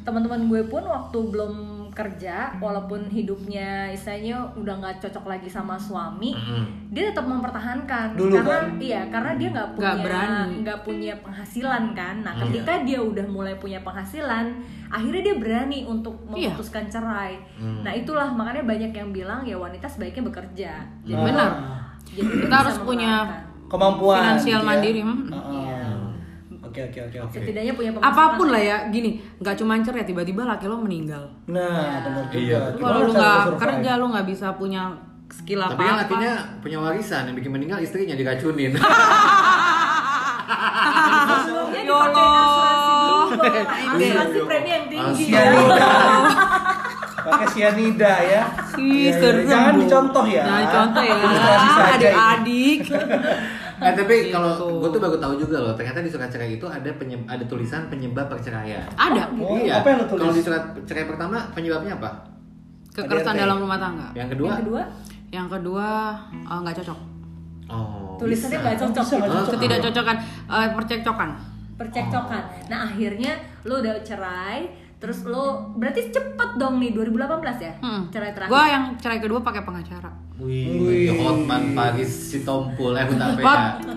[0.02, 1.52] teman-teman gue pun waktu belum
[1.92, 6.64] kerja walaupun hidupnya istilahnya udah nggak cocok lagi sama suami Mm-mm.
[6.88, 8.64] dia tetap mempertahankan Dulu karena kan?
[8.78, 10.54] iya karena dia nggak Nggak punya berani.
[10.58, 12.48] nggak punya penghasilan kan nah Hmm.
[12.48, 14.46] ketika dia udah mulai punya penghasilan
[14.88, 16.50] akhirnya dia berani untuk Iya.
[16.50, 17.80] memutuskan cerai Hmm.
[17.80, 20.72] nah itulah makanya banyak yang bilang ya wanita sebaiknya bekerja
[21.02, 21.50] jadi Nah, benar
[22.08, 23.12] jadi Kita harus punya.
[23.64, 24.20] Kemampuan.
[24.36, 24.68] Finansial gitu ya.
[24.68, 25.20] mandiri, hmm.
[25.32, 25.81] Iya.
[26.72, 27.36] Oke oke oke oke.
[27.36, 31.28] setidaknya punya penghasilan apa pun lah ya gini nggak cuma cerai tiba-tiba laki lo meninggal
[31.44, 32.40] Nah, benar juga.
[32.40, 32.60] Iya.
[32.74, 34.82] Kalau lu cara nggak kerja lu nggak bisa punya
[35.28, 38.72] skill apa Tapi apa akhirnya punya warisan yang bikin meninggal istrinya diracunin.
[41.42, 45.44] Sebelumnya Ya asuransi asuransi premi yang tinggi ya.
[47.22, 48.42] Pakai sianida ya.
[48.74, 49.12] Ih, Iya, iya.
[49.14, 50.42] serem, Jangan dicontoh ya.
[50.42, 51.14] Jangan contoh ya,
[51.94, 52.80] adik-adik.
[53.82, 54.66] Eh tapi kalau Gitu.
[54.78, 57.86] gue tuh baru tahu juga loh, ternyata di surat cerai itu ada penyeb- ada tulisan
[57.86, 58.86] penyebab perceraian.
[58.92, 59.76] ada Oh, iya.
[59.76, 60.20] apa yang lo tulis?
[60.20, 62.10] Kalau di surat cerai pertama penyebabnya apa?
[62.90, 64.48] kekerasan dalam rumah tangga Yang kedua?
[64.48, 64.82] Yang kedua,
[65.30, 65.86] yang kedua
[66.30, 66.98] eh, nggak cocok
[67.66, 68.14] Oh.
[68.16, 69.00] tulisannya nggak cocok.
[69.00, 69.32] Bisa gitu.
[69.32, 69.52] cocok?
[69.54, 70.16] ketidakcocokan
[70.46, 71.30] eh, percekcokan
[71.72, 72.42] Percekcokan.
[72.68, 78.06] Nah akhirnya lo udah cerai, terus lo berarti cepet dong nih 2018 ya Hmm.
[78.06, 78.52] cerai terakhir.
[78.52, 80.10] gue yang cerai kedua pakai pengacara
[80.42, 83.38] Wih, Hotman Paris si Tompul eh bentar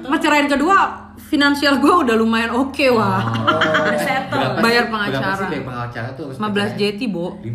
[0.06, 0.78] ngecerain kedua
[1.18, 4.38] finansial gue udah lumayan oke wah udah settle.
[4.38, 5.26] Berapa Bayar pengacara.
[5.26, 6.70] Berapa sih bayar pengacara tuh harus 15 percaya?
[6.78, 7.50] JT bo 15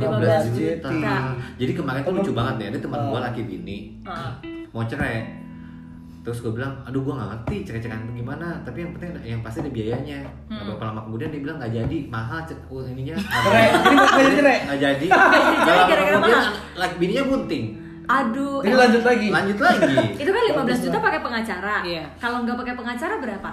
[0.50, 0.88] 15 juta.
[0.90, 1.16] juta.
[1.54, 3.22] Jadi kemarin tuh lucu banget ya, ada teman gua Oh.
[3.22, 4.34] laki bini Ah.
[4.70, 5.38] mau cerai.
[6.20, 8.60] Terus gue bilang, aduh gua nggak ngerti cerai-ceraian itu gimana.
[8.60, 10.18] Tapi yang penting ada- yang pasti ada biayanya.
[10.46, 10.66] Nah, Hmm.
[10.68, 13.16] berapa lama kemudian dia bilang nggak jadi, mahal uh, ininya.
[13.16, 13.66] Cerai.
[13.70, 14.58] Jadi nggak jadi cerai.
[14.60, 15.06] Nggak jadi.
[15.06, 16.52] Nggak lama kemudian mahal.
[16.76, 17.64] laki bininya bunting.
[18.10, 18.58] Aduh.
[18.60, 19.28] Eh, lanjut lagi.
[19.28, 19.94] Lanjut lagi.
[20.22, 21.76] Itu kan 15 juta pakai pengacara.
[21.82, 22.04] Iya.
[22.16, 23.52] Kalau nggak pakai pengacara berapa?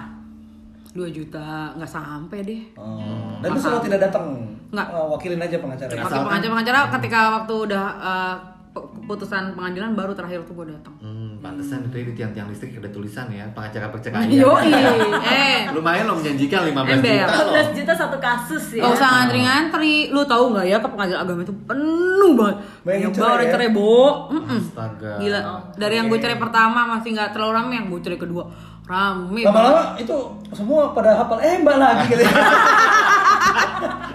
[0.90, 3.38] 2 juta nggak sampai deh Oh.
[3.38, 4.26] Dan lu selalu tidak datang.
[4.68, 4.86] Nggak.
[4.88, 5.90] Eh, wakilin aja pengacara.
[5.90, 10.68] Pakai Asalkan- pengacara pengacara ketika waktu udah eh, pe- keputusan pengadilan baru terakhir tuh gue
[10.68, 14.26] datang Hmm, pantesan itu ya di tiang-tiang listrik ada tulisan ya, pengacara perceraian.
[14.26, 14.68] Yoi,
[15.34, 17.08] eh Lumayan lo menjanjikan 15 Ember.
[17.24, 17.54] juta loh.
[17.54, 18.82] 15 juta satu kasus ya.
[18.82, 22.56] Gak usah ngantri-ngantri, lu tahu nggak ya ke pengadilan agama itu penuh banget.
[22.82, 23.52] Banyak cerai banget ya?
[23.52, 23.94] cerai, Bo.
[24.28, 25.12] Astaga.
[25.16, 25.40] Gila.
[25.74, 28.44] Dari yang gue cerai pertama masih nggak terlalu rame, yang gue cerai kedua
[28.84, 29.40] rame.
[29.42, 30.16] Lama-lama itu
[30.50, 32.24] semua pada hafal eh mbak lagi gitu.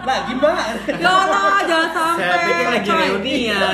[0.03, 0.55] lagi mbak.
[0.93, 2.23] Ya Allah, jangan sampai.
[2.23, 3.73] Saya pikir lagi reunian.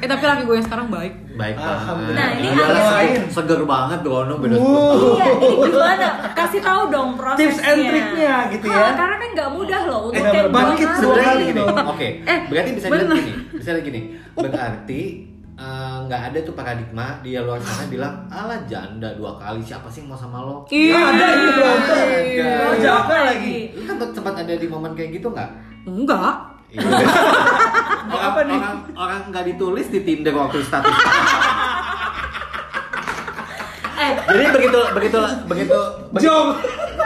[0.00, 1.12] Eh tapi laki gue yang sekarang baik.
[1.36, 1.96] Baik banget.
[2.10, 4.64] Nah, ini harus- seger- seger banget Brono beda Uh.
[4.64, 5.12] 10 tahun.
[5.12, 6.06] Iya, ini gimana?
[6.32, 7.40] Kasih tahu dong prosesnya.
[7.42, 8.80] Tips and triknya gitu ya.
[8.80, 11.76] Ah, karena kan nggak mudah loh untuk Eh, kayak bangkit dua kali dong.
[11.86, 12.08] oke.
[12.18, 14.00] Eh, berarti bisa dilihat gini, bisa dilihat gini.
[14.32, 15.00] Berarti
[15.60, 20.00] eh, nggak ada tuh paradigma di luar sana bilang ala janda dua kali siapa sih
[20.00, 20.64] yang mau sama lo?
[20.72, 21.70] Ih, ada ini bro.
[21.76, 22.48] Ada.
[22.64, 23.56] Oh, Jaka lagi.
[23.76, 25.50] Lu kan sempat ada di momen kayak gitu nggak?
[25.84, 26.34] Enggak.
[26.70, 26.86] Iya.
[26.86, 28.58] orang, Apa nih?
[28.58, 30.90] Orang orang nggak ditulis di Tinder waktu status.
[34.00, 35.78] Eh, Jadi begitu begitu begitu
[36.08, 36.46] begitu, Jom.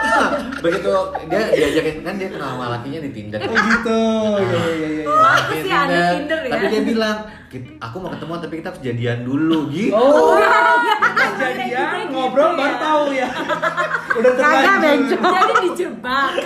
[0.63, 0.93] begitu
[1.27, 3.39] dia diajakin kan dia kenal sama lakinya di Tinder.
[3.41, 3.99] Oh gitu.
[4.39, 5.03] Iya iya iya.
[5.03, 5.59] iya.
[5.59, 6.51] Sih ada Tinder ya.
[6.55, 7.17] Tapi dia bilang,
[7.51, 9.91] "Kit- aku mau ketemu tapi kita harus jadian dulu gitu.
[9.91, 10.39] Oh.
[10.39, 11.67] Kira-kira Jadian
[11.99, 12.55] gitu ngobrol ya.
[12.55, 13.27] baru tahu ya.
[14.17, 15.19] Udah terlanjur.
[15.19, 16.29] Jadi dijebak.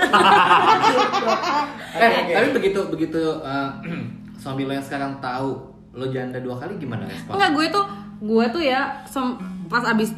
[1.95, 3.69] eh, tapi begitu begitu uh,
[4.41, 5.51] suami lo yang sekarang tahu
[5.91, 7.37] lo janda dua kali gimana respon?
[7.37, 7.85] Enggak, gue tuh
[8.19, 9.37] gue tuh ya sem-
[9.69, 10.09] pas abis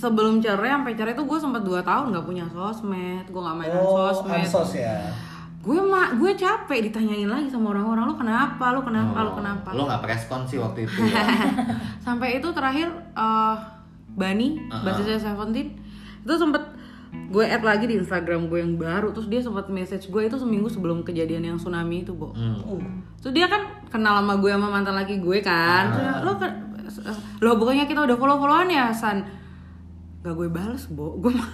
[0.00, 3.78] sebelum cerai sampai cerai tuh gue sempat 2 tahun nggak punya sosmed, gue nggak mainan
[3.78, 4.40] Oh, sosmed.
[4.40, 4.96] ansos ya.
[5.60, 9.68] Gue mah gue capek ditanyain lagi sama orang-orang lu kenapa, lu kenapa, lu Oh, kenapa.
[9.70, 10.96] Lo nggak respon sih waktu itu.
[11.04, 11.20] ya?
[12.00, 13.56] sampai itu terakhir eh
[14.10, 14.82] Bani Uh-uh.
[14.82, 15.76] bahasa Seventeen
[16.18, 16.64] itu sempet
[17.10, 20.66] gue add lagi di Instagram gue yang baru terus dia sempat message gue itu seminggu
[20.66, 22.58] sebelum kejadian yang tsunami itu bo Hmm.
[22.60, 22.82] Uh.
[23.18, 26.50] terus dia kan kenal sama gue sama mantan laki gue kan Terus dia, lo kan
[27.38, 29.22] lo bukannya kita udah follow followan ya San
[30.20, 31.52] gak gue bales bo gue ma-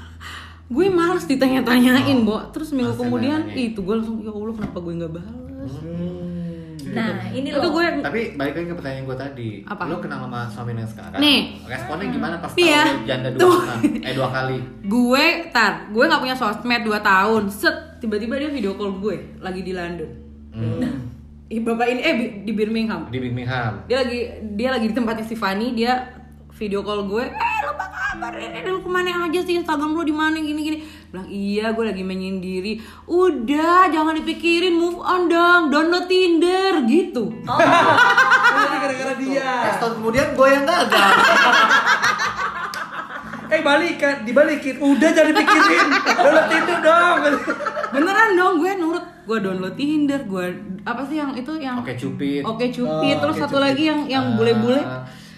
[0.66, 4.92] gue males ditanya-tanyain bo terus minggu Males kemudian itu gue langsung ya allah kenapa gue
[4.94, 6.24] nggak bales Hmm.
[6.88, 7.74] Nah, ini itu loh.
[7.74, 9.48] gue Tapi balik lagi ke pertanyaan gue tadi.
[9.66, 9.82] Apa?
[9.84, 11.18] Lo kenal sama suami yang sekarang?
[11.18, 11.58] Nih.
[11.66, 12.78] Responnya gimana pas Iya.
[12.80, 13.58] tahu lo janda dua Tuh.
[13.60, 13.86] kali?
[13.98, 14.56] Eh dua kali.
[14.86, 19.60] gue tar gue nggak punya sosmed 2 tahun set tiba-tiba dia video call gue lagi
[19.60, 20.10] di London
[20.48, 21.10] Hmm.
[21.46, 23.82] Ih, bapak ini eh di Birmingham Di Birmingham.
[23.84, 24.18] dia lagi
[24.54, 25.92] dia lagi di tempatnya Fanny dia
[26.56, 30.02] video call gue eh lu apa kabar eh lu ke mana aja sih Instagram lu
[30.02, 35.68] di mana gini gini bilang iya gue lagi menyendiri udah jangan dipikirin move on dong
[35.68, 37.58] download Tinder gitu Oh,
[38.56, 39.50] Ini gara-gara dia.
[39.70, 41.10] Setahun kemudian gue yang gagal.
[43.46, 44.74] Eh balikan, dibalikin.
[44.76, 45.86] Udah jadi pikirin.
[46.08, 47.16] Download Tinder dong.
[47.94, 50.46] beneran dong gue nurut gue download Tinder gue
[50.82, 52.42] apa sih yang itu yang Oke cupid.
[52.42, 53.64] Oke cupid Oh, terus satu Cupid.
[53.64, 54.82] lagi yang yang Eh, bule-bule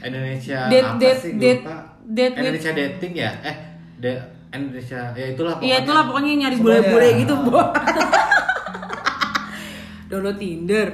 [0.00, 1.76] Indonesia Date- apa date- sih date- lupa.
[2.04, 3.30] date Indonesia dating ya?
[3.40, 3.56] Eh,
[3.98, 7.60] de- Indonesia ya itulah Iya itulah pokoknya nyari bule-bule gitu bo.
[10.08, 10.88] Download Tinder,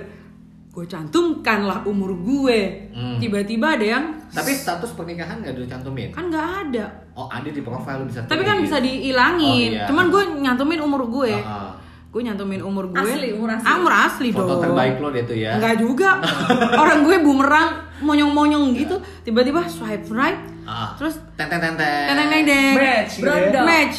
[0.68, 2.90] gue cantumkan lah umur gue.
[2.90, 3.16] Hmm.
[3.16, 6.10] Tiba-tiba ada yang Tapi status pernikahan nggak dulu cantumin?
[6.10, 6.84] kan nggak ada.
[7.14, 8.26] Oh ada di profile lu bisa.
[8.26, 9.70] Tapi kan bisa dihilangin.
[9.70, 9.86] Oh, iya.
[9.86, 11.30] Cuman gue nyantumin umur gue.
[11.32, 11.72] Ah, ah.
[12.10, 12.98] Gue nyantumin umur gue.
[13.00, 13.62] Asli, umur asli.
[13.64, 14.62] Ah, umur asli Foto dong.
[14.64, 15.54] terbaik lo deh tuh ya.
[15.54, 16.18] Enggak juga.
[16.82, 18.96] Orang gue bumerang monyong-monyong gitu.
[19.22, 20.38] Tiba-tiba swipe right.
[20.64, 20.96] Ah.
[20.96, 22.14] Terus ten ten ten ten.
[22.42, 22.74] deng.
[22.74, 23.62] Match gitu ya.
[23.62, 23.98] Match.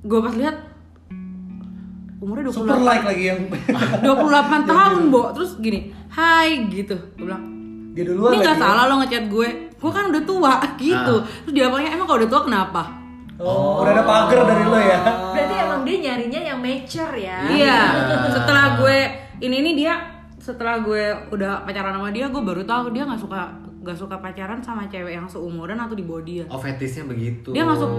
[0.00, 0.56] Gue pas lihat
[2.20, 3.40] umurnya 28 Super like lagi yang
[4.06, 5.22] 28 tahun, Bo.
[5.36, 6.96] Terus gini, "Hai" gitu.
[7.20, 7.44] Gue bilang,
[7.92, 8.62] dia duluan "Ini nggak ya.
[8.62, 11.28] salah lo ngechat gue." gue kan udah tua gitu Ah.
[11.44, 12.82] terus dia bilangnya emang kalau udah tua kenapa
[13.36, 14.96] Oh, udah ada pagar dari lo ya.
[15.34, 17.38] Berarti emang dia nyarinya yang mature ya.
[17.50, 17.78] Iya,
[18.30, 18.96] setelah gue
[19.42, 19.98] ini ini dia
[20.44, 23.48] setelah gue udah pacaran sama dia, gue baru tahu dia nggak suka
[23.84, 26.44] nggak suka pacaran sama cewek yang seumuran atau di bawah dia.
[26.52, 27.56] Oh fetisnya begitu.
[27.56, 27.96] Dia nggak suka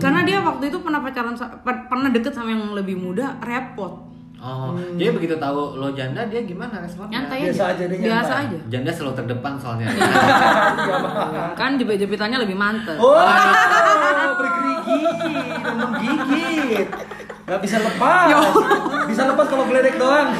[0.00, 4.08] karena dia waktu itu pernah pacaran pernah deket sama yang lebih muda, repot.
[4.42, 7.14] Oh, dia begitu tahu lo janda dia gimana responnya?
[7.14, 8.58] Nyantai Biasa aja dia Biasa aja.
[8.66, 9.86] Janda selalu terdepan soalnya.
[11.60, 12.98] Kan jepit-jepitannya lebih mantep.
[12.98, 13.14] Oh,
[14.42, 14.98] bergerigi
[15.62, 16.88] dan menggigit.
[17.52, 18.32] Gak bisa lepas.
[19.04, 20.32] Bisa lepas kalau geledek doang.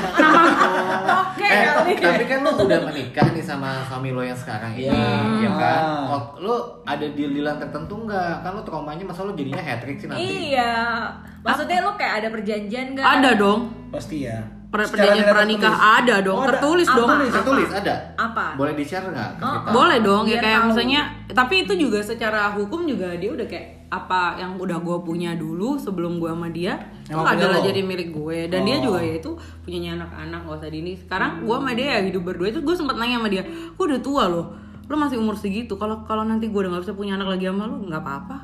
[1.13, 1.93] Oke, eh, kali.
[2.01, 5.45] tapi kan lo udah menikah nih sama suami lo yang sekarang ini, Iya.
[5.45, 5.81] ya kan?
[5.85, 6.05] Ah.
[6.09, 6.55] Oh, lo
[6.89, 8.41] ada deal-dealan tertentu nggak?
[8.41, 10.57] Kan lo traumanya masa lo jadinya hat trick sih nanti.
[10.57, 10.73] Iya.
[11.45, 13.05] Maksudnya lo kayak ada perjanjian gak?
[13.05, 13.61] Ada dong.
[13.93, 14.41] Pasti ya.
[14.73, 15.77] Per- Secara Perjanjian tertulis.
[15.93, 16.51] ada dong, Oh, ada.
[16.51, 16.97] tertulis Apa?
[16.97, 17.09] dong.
[17.29, 17.95] Tertulis ada?
[18.17, 18.45] Apa?
[18.57, 19.69] Boleh di-share nggak ke Oh, kita?
[19.71, 20.69] Boleh dong ya Biar kayak tahu.
[20.73, 21.01] misalnya
[21.31, 25.77] tapi itu juga secara hukum juga dia udah kayak apa yang udah gue punya dulu
[25.77, 27.61] sebelum gue sama dia itu adalah lo?
[27.63, 28.85] jadi milik gue dan dia Oh.
[28.87, 32.49] juga ya itu punyanya anak-anak gak usah dini sekarang gue sama dia ya hidup berdua
[32.49, 36.01] itu gue sempat nanya sama dia gue udah tua loh lo masih umur segitu kalau
[36.03, 38.37] kalau nanti gue udah gak bisa punya anak lagi sama lo nggak apa-apa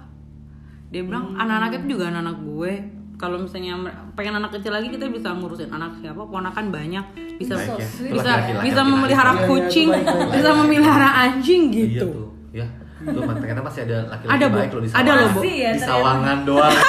[0.87, 1.41] dia bilang Hmm.
[1.41, 2.73] anak-anak itu juga anak-anak gue
[3.19, 3.75] kalau misalnya
[4.15, 7.05] pengen anak kecil lagi kita bisa ngurusin anak siapa ponakan banyak
[7.35, 7.87] bisa Baik ya.
[8.15, 8.89] Bisa laki-laki, bisa laki-laki.
[8.89, 10.35] memelihara Iya, iya, kucing itu baik, baik, baik.
[10.39, 12.67] bisa memelihara anjing Iya gitu tuh, ya.
[12.99, 15.41] Tuh, ternyata masih ada laki-laki Ada, baik loh di Ada loh, Bu.
[15.45, 16.75] Ya, Di sawangan doang.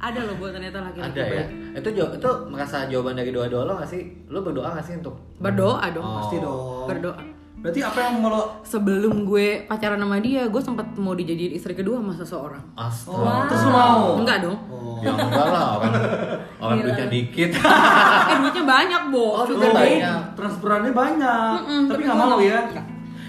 [0.00, 1.44] ada loh buat ternyata laki-laki ada ya.
[1.44, 1.48] baik.
[1.76, 4.02] Itu itu merasa jawaban dari doa-doa lo nggak sih?
[4.26, 6.16] Lo berdoa nggak sih untuk berdoa dong Oh.
[6.18, 6.86] Pasti dong.
[6.86, 7.20] berdoa
[7.60, 11.72] Berarti apa yang mau lo sebelum gue pacaran sama dia gue sempat mau dijadiin istri
[11.72, 13.20] kedua sama seseorang Astaga.
[13.20, 14.16] Oh, terus mau?
[14.16, 14.96] enggak dong Oh.
[15.00, 15.92] Ya enggak lah, orang
[16.62, 17.50] orang duitnya dikit.
[18.30, 20.18] eh duitnya banyak Oh, bo duitnya Oh, banyak.
[20.34, 21.52] Transferannya banyak.
[21.58, 22.58] Mm-mm, tapi tapi nggak mau ya.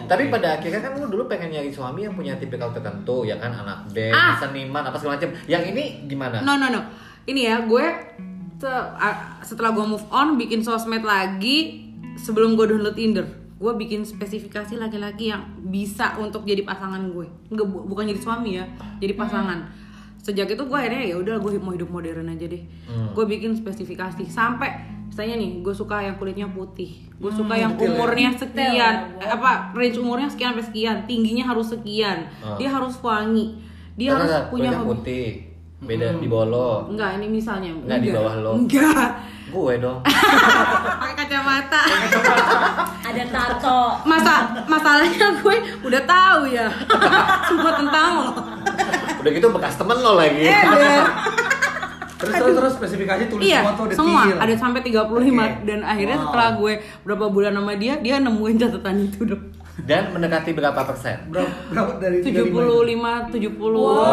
[0.02, 3.52] Tapi pada akhirnya kan lu dulu pengen nyari suami yang punya tipikal tertentu, ya kan
[3.54, 4.36] anak band, Ah.
[4.36, 5.32] seniman, apa segala macam.
[5.46, 6.40] Yang ini gimana?
[6.40, 6.82] no no no
[7.24, 7.86] ini ya gue
[9.42, 13.26] setelah gue move on bikin sosmed lagi sebelum gue download Tinder
[13.62, 17.30] gue bikin spesifikasi laki-laki yang bisa untuk jadi pasangan gue.
[17.48, 18.66] Nggak, bu- bukan jadi suami ya
[18.98, 19.70] jadi pasangan.
[20.18, 22.62] Sejak itu gue akhirnya ya udah gue mau hidup modern aja deh.
[23.12, 24.26] Gue bikin spesifikasi.
[24.28, 24.70] Sampai
[25.04, 27.06] misalnya nih gue suka yang kulitnya putih.
[27.16, 27.94] Gue suka yang detail ya.
[27.96, 28.74] umurnya Detail sekian.
[28.74, 28.90] ya,
[29.20, 30.98] eh, apa range umurnya sekian sampai sekian.
[31.06, 32.18] Tingginya harus sekian.
[32.40, 32.54] Ah.
[32.56, 33.62] dia harus wangi.
[33.94, 34.88] Dia Nggak, harus punya hobi.
[34.88, 35.28] putih.
[35.82, 36.70] Beda di bawah lo.
[36.88, 37.74] Enggak, ini misalnya.
[37.74, 38.52] Enggak, di bawah lo.
[38.56, 39.10] Enggak.
[39.52, 40.00] Gue dong.
[41.02, 41.82] Pakai kacamata.
[43.12, 43.82] Ada tato.
[44.04, 44.34] Masa
[44.66, 46.68] masalahnya gue udah tahu ya.
[47.48, 48.32] Semua tentang lo.
[49.20, 50.40] Udah gitu bekas temen lo lagi.
[50.42, 51.04] Eh, deh.
[52.16, 53.98] Terus terus terus spesifikasi tulis Iya, semua tuh detail.
[53.98, 55.66] semua ada sampai 35 Oke.
[55.66, 56.26] dan akhirnya Wow.
[56.30, 59.44] setelah gue berapa bulan sama dia, dia nemuin catatan itu dong.
[59.82, 61.18] Dan mendekati berapa persen?
[61.28, 63.58] Berapa, berapa dari 75 70.
[63.74, 64.06] Oh.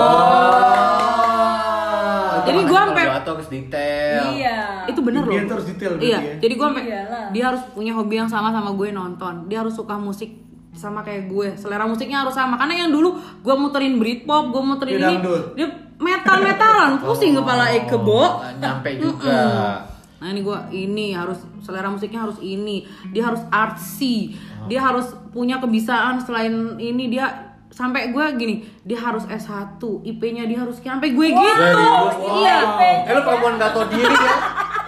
[2.44, 4.22] Jadi gua sampai- jatuh harus detail.
[4.30, 4.58] Iya.
[4.86, 5.34] Itu bener loh.
[5.34, 6.20] Harus detail Iya, ya.
[6.38, 6.84] jadi gue sampai
[7.28, 9.46] dia harus punya hobi yang sama sama gue nonton.
[9.46, 10.30] Dia harus suka musik
[10.70, 11.48] sama kayak gue.
[11.54, 12.54] Selera musiknya harus sama.
[12.54, 15.44] Karena yang dulu gue muterin Britpop, gue muterin Dia ini, dangdut.
[15.54, 15.68] dia
[15.98, 18.14] metal-metalan, pusing kepala Eke, Bo.
[18.14, 19.40] Oh, Nyampe juga.
[20.18, 24.34] Nah ini gue ini harus selera musiknya harus ini, dia harus artsy,
[24.66, 27.47] dia harus punya kebiasaan selain ini dia
[27.78, 31.46] sampai gue gini, dia harus S1, IP-nya dia harus sampai gue gitu.
[31.54, 32.14] Serius?
[32.42, 32.58] Iya.
[33.06, 34.34] Eh lu perempuan gak tau diri ya?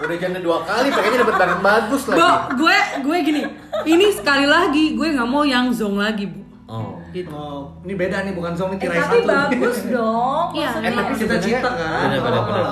[0.01, 2.19] Udah janda dua kali, pengennya dapet barang bagus lagi.
[2.19, 2.29] Bo,
[2.59, 3.41] gue gue gini,
[3.87, 6.41] ini sekali lagi gue nggak mau yang zong lagi bu.
[6.67, 6.99] Oh.
[7.11, 7.27] Gitu.
[7.27, 9.27] Oh, ini beda nih bukan song ini Eh, tirai tapi satu.
[9.27, 10.45] bagus dong.
[10.51, 10.67] Iya.
[10.71, 10.87] maksudnya.
[10.87, 11.99] Eh, tapi Cita-cita kan.
[12.07, 12.65] Bener, bener, bener.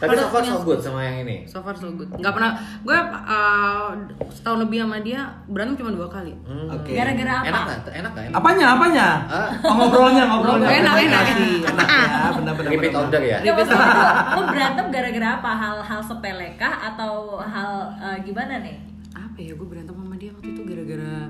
[0.00, 1.44] Tapi so far so good sama yang ini.
[1.44, 2.08] So far so good.
[2.08, 3.92] Nggak pernah, gue uh,
[4.32, 6.32] setahun lebih sama dia berantem cuma dua kali.
[6.48, 6.72] Hmm.
[6.72, 6.96] Oke.
[6.96, 7.48] Gara-gara apa?
[7.52, 7.92] Enak gak?
[7.92, 8.24] Enak gak?
[8.32, 8.38] Enak?
[8.40, 8.66] Apanya?
[8.72, 9.06] Apanya?
[9.28, 9.48] Ah.
[9.60, 10.68] Oh, ngobrolnya, ngobrolnya.
[10.72, 11.44] Enak, enak, enak.
[11.68, 12.70] Enak ya, benar-benar.
[12.72, 13.38] Repeat order ya?
[13.44, 13.88] Nggak, maksudnya
[14.32, 15.50] lo, berantem gara-gara apa?
[15.52, 18.80] Hal-hal sepele kah atau hal eh, gimana nih?
[19.12, 21.28] Apa ya, gue berantem sama dia waktu itu gara-gara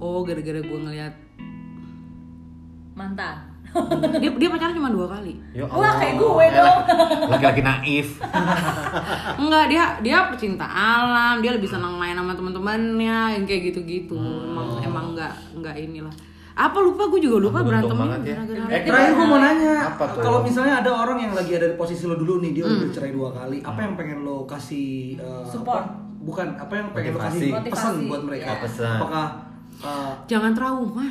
[0.00, 1.14] Oh, gara-gara gue ngeliat
[2.96, 3.51] Mantan.
[4.20, 5.32] dia dia pacaran cuma dua kali.
[5.50, 6.78] Ya Wah, kayak gue dong.
[7.32, 8.20] Laki-laki naif.
[9.40, 14.14] Enggak, dia dia pecinta alam, dia lebih senang main sama teman-temannya yang kayak gitu-gitu.
[14.14, 16.12] Emang emang enggak enggak inilah.
[16.52, 17.88] Apa lupa gue juga lupa banget
[18.22, 18.36] ya.
[18.36, 19.74] gara-gara Eh, Terakhir gue mau nanya,
[20.20, 22.70] kalau misalnya ada orang yang lagi ada di posisi lo dulu nih, dia Hmm.
[22.70, 25.80] udah bercerai dua kali, apa yang pengen lo kasih eh, Support.
[25.80, 25.96] apa?
[26.22, 27.32] Bukan, apa yang pengen lo Motivasi.
[27.32, 27.72] kasih Motivasi.
[27.72, 28.44] pesan buat mereka?
[28.44, 28.96] Ya, pesan.
[29.00, 29.26] Apakah
[29.80, 31.08] eh, jangan trauma.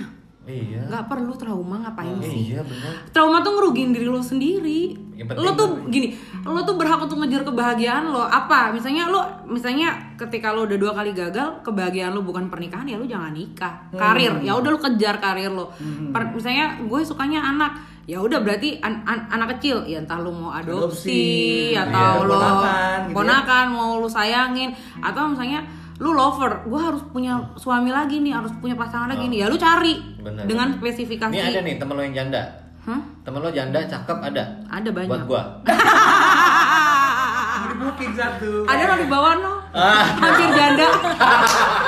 [0.54, 0.82] Iya.
[0.86, 2.52] Nggak perlu trauma ngapain sih?
[2.52, 2.94] Iya benar.
[3.10, 4.82] Trauma tuh ngerugiin diri lo sendiri.
[5.22, 8.22] Lo tuh kan- gini, lo tuh berhak untuk ngejar kebahagiaan lo.
[8.22, 8.70] Apa?
[8.70, 13.06] Misalnya lo, misalnya ketika lo udah dua kali gagal kebahagiaan lo bukan pernikahan ya lo
[13.06, 15.70] jangan nikah karir ya udah lo kejar karir lo
[16.10, 17.72] Per- misalnya gue sukanya anak
[18.04, 22.28] ya udah berarti an- an- anak kecil ya entah lo mau adopsi, Adopsi, atau iya,
[22.28, 22.38] lo
[23.14, 23.72] ponakan gitu ya.
[23.72, 25.62] mau lo sayangin atau misalnya
[26.02, 29.56] lu lover gue harus punya suami lagi nih harus punya pasangan lagi nih ya lu
[29.56, 30.80] cari Bener, dengan bener.
[30.82, 32.42] spesifikasi Ini ada nih temen lo yang janda.
[32.82, 32.98] Hah?
[33.22, 34.44] Temen lo janda cakep ada.
[34.66, 35.42] ada banyak Buat gua.
[37.62, 38.66] Di booking satu.
[38.66, 40.04] ada lo di bawah no Ah.
[40.18, 40.84] hampir janda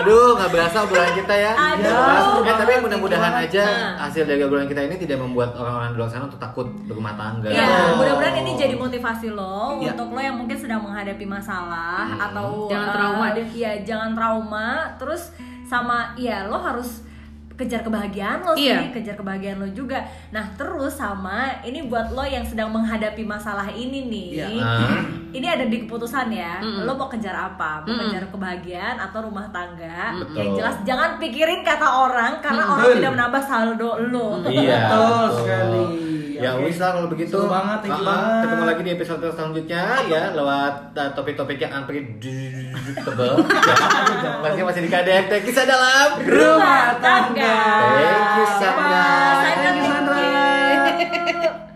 [0.00, 1.52] Aduh, nggak berasa obrolan kita ya.
[1.52, 2.40] Aduh.
[2.40, 3.92] Eh, tapi mudah-mudahan aja Nah.
[4.02, 7.48] hasil dari obrolan kita ini tidak membuat orang-orang di luar sana untuk takut berumah tangga.
[7.48, 9.92] Ya, mudah-mudahan ini jadi motivasi lo Ya.
[9.92, 13.46] untuk lo yang mungkin sedang menghadapi masalah atau Jangan trauma deh.
[13.52, 14.68] Ya, jangan trauma.
[14.96, 15.30] Terus
[15.64, 17.04] sama ya lo harus
[17.60, 18.88] kejar kebahagiaan lo sih, Iya.
[18.90, 20.00] kejar kebahagiaan lo juga.
[20.28, 24.26] Nah, terus sama ini buat lo yang sedang menghadapi masalah ini nih.
[24.32, 24.46] Iya.
[24.58, 25.04] Ah.
[25.30, 26.58] Ini ada di keputusan ya.
[26.58, 26.82] Mm-mm.
[26.82, 27.80] Lo mau kejar apa?
[27.80, 28.08] Mau Mm-mm.
[28.08, 30.16] kejar kebahagiaan atau rumah tangga?
[30.16, 30.34] Betul.
[30.34, 32.72] Yang jelas jangan pikirin kata orang karena Mm-mm.
[32.72, 32.98] orang Betul.
[32.98, 34.28] tidak menambah saldo lo.
[34.50, 34.78] Iya.
[34.80, 35.84] Betul sekali.
[36.34, 36.64] Ya Oke.
[36.64, 37.36] wis lah kalau begitu.
[37.36, 38.00] Seru banget, you Ah, ah.
[38.02, 38.40] banget.
[38.40, 43.44] Ketemu lagi di episode selanjutnya ya lewat uh, topik-topik yang unpredictable.
[44.24, 44.40] ya.
[44.40, 47.49] Masih masih di KDM Teh Kisah dalam Rumah tangga.
[47.50, 49.02] Thank you Sandra.
[49.42, 51.66] Thank you, Sandra.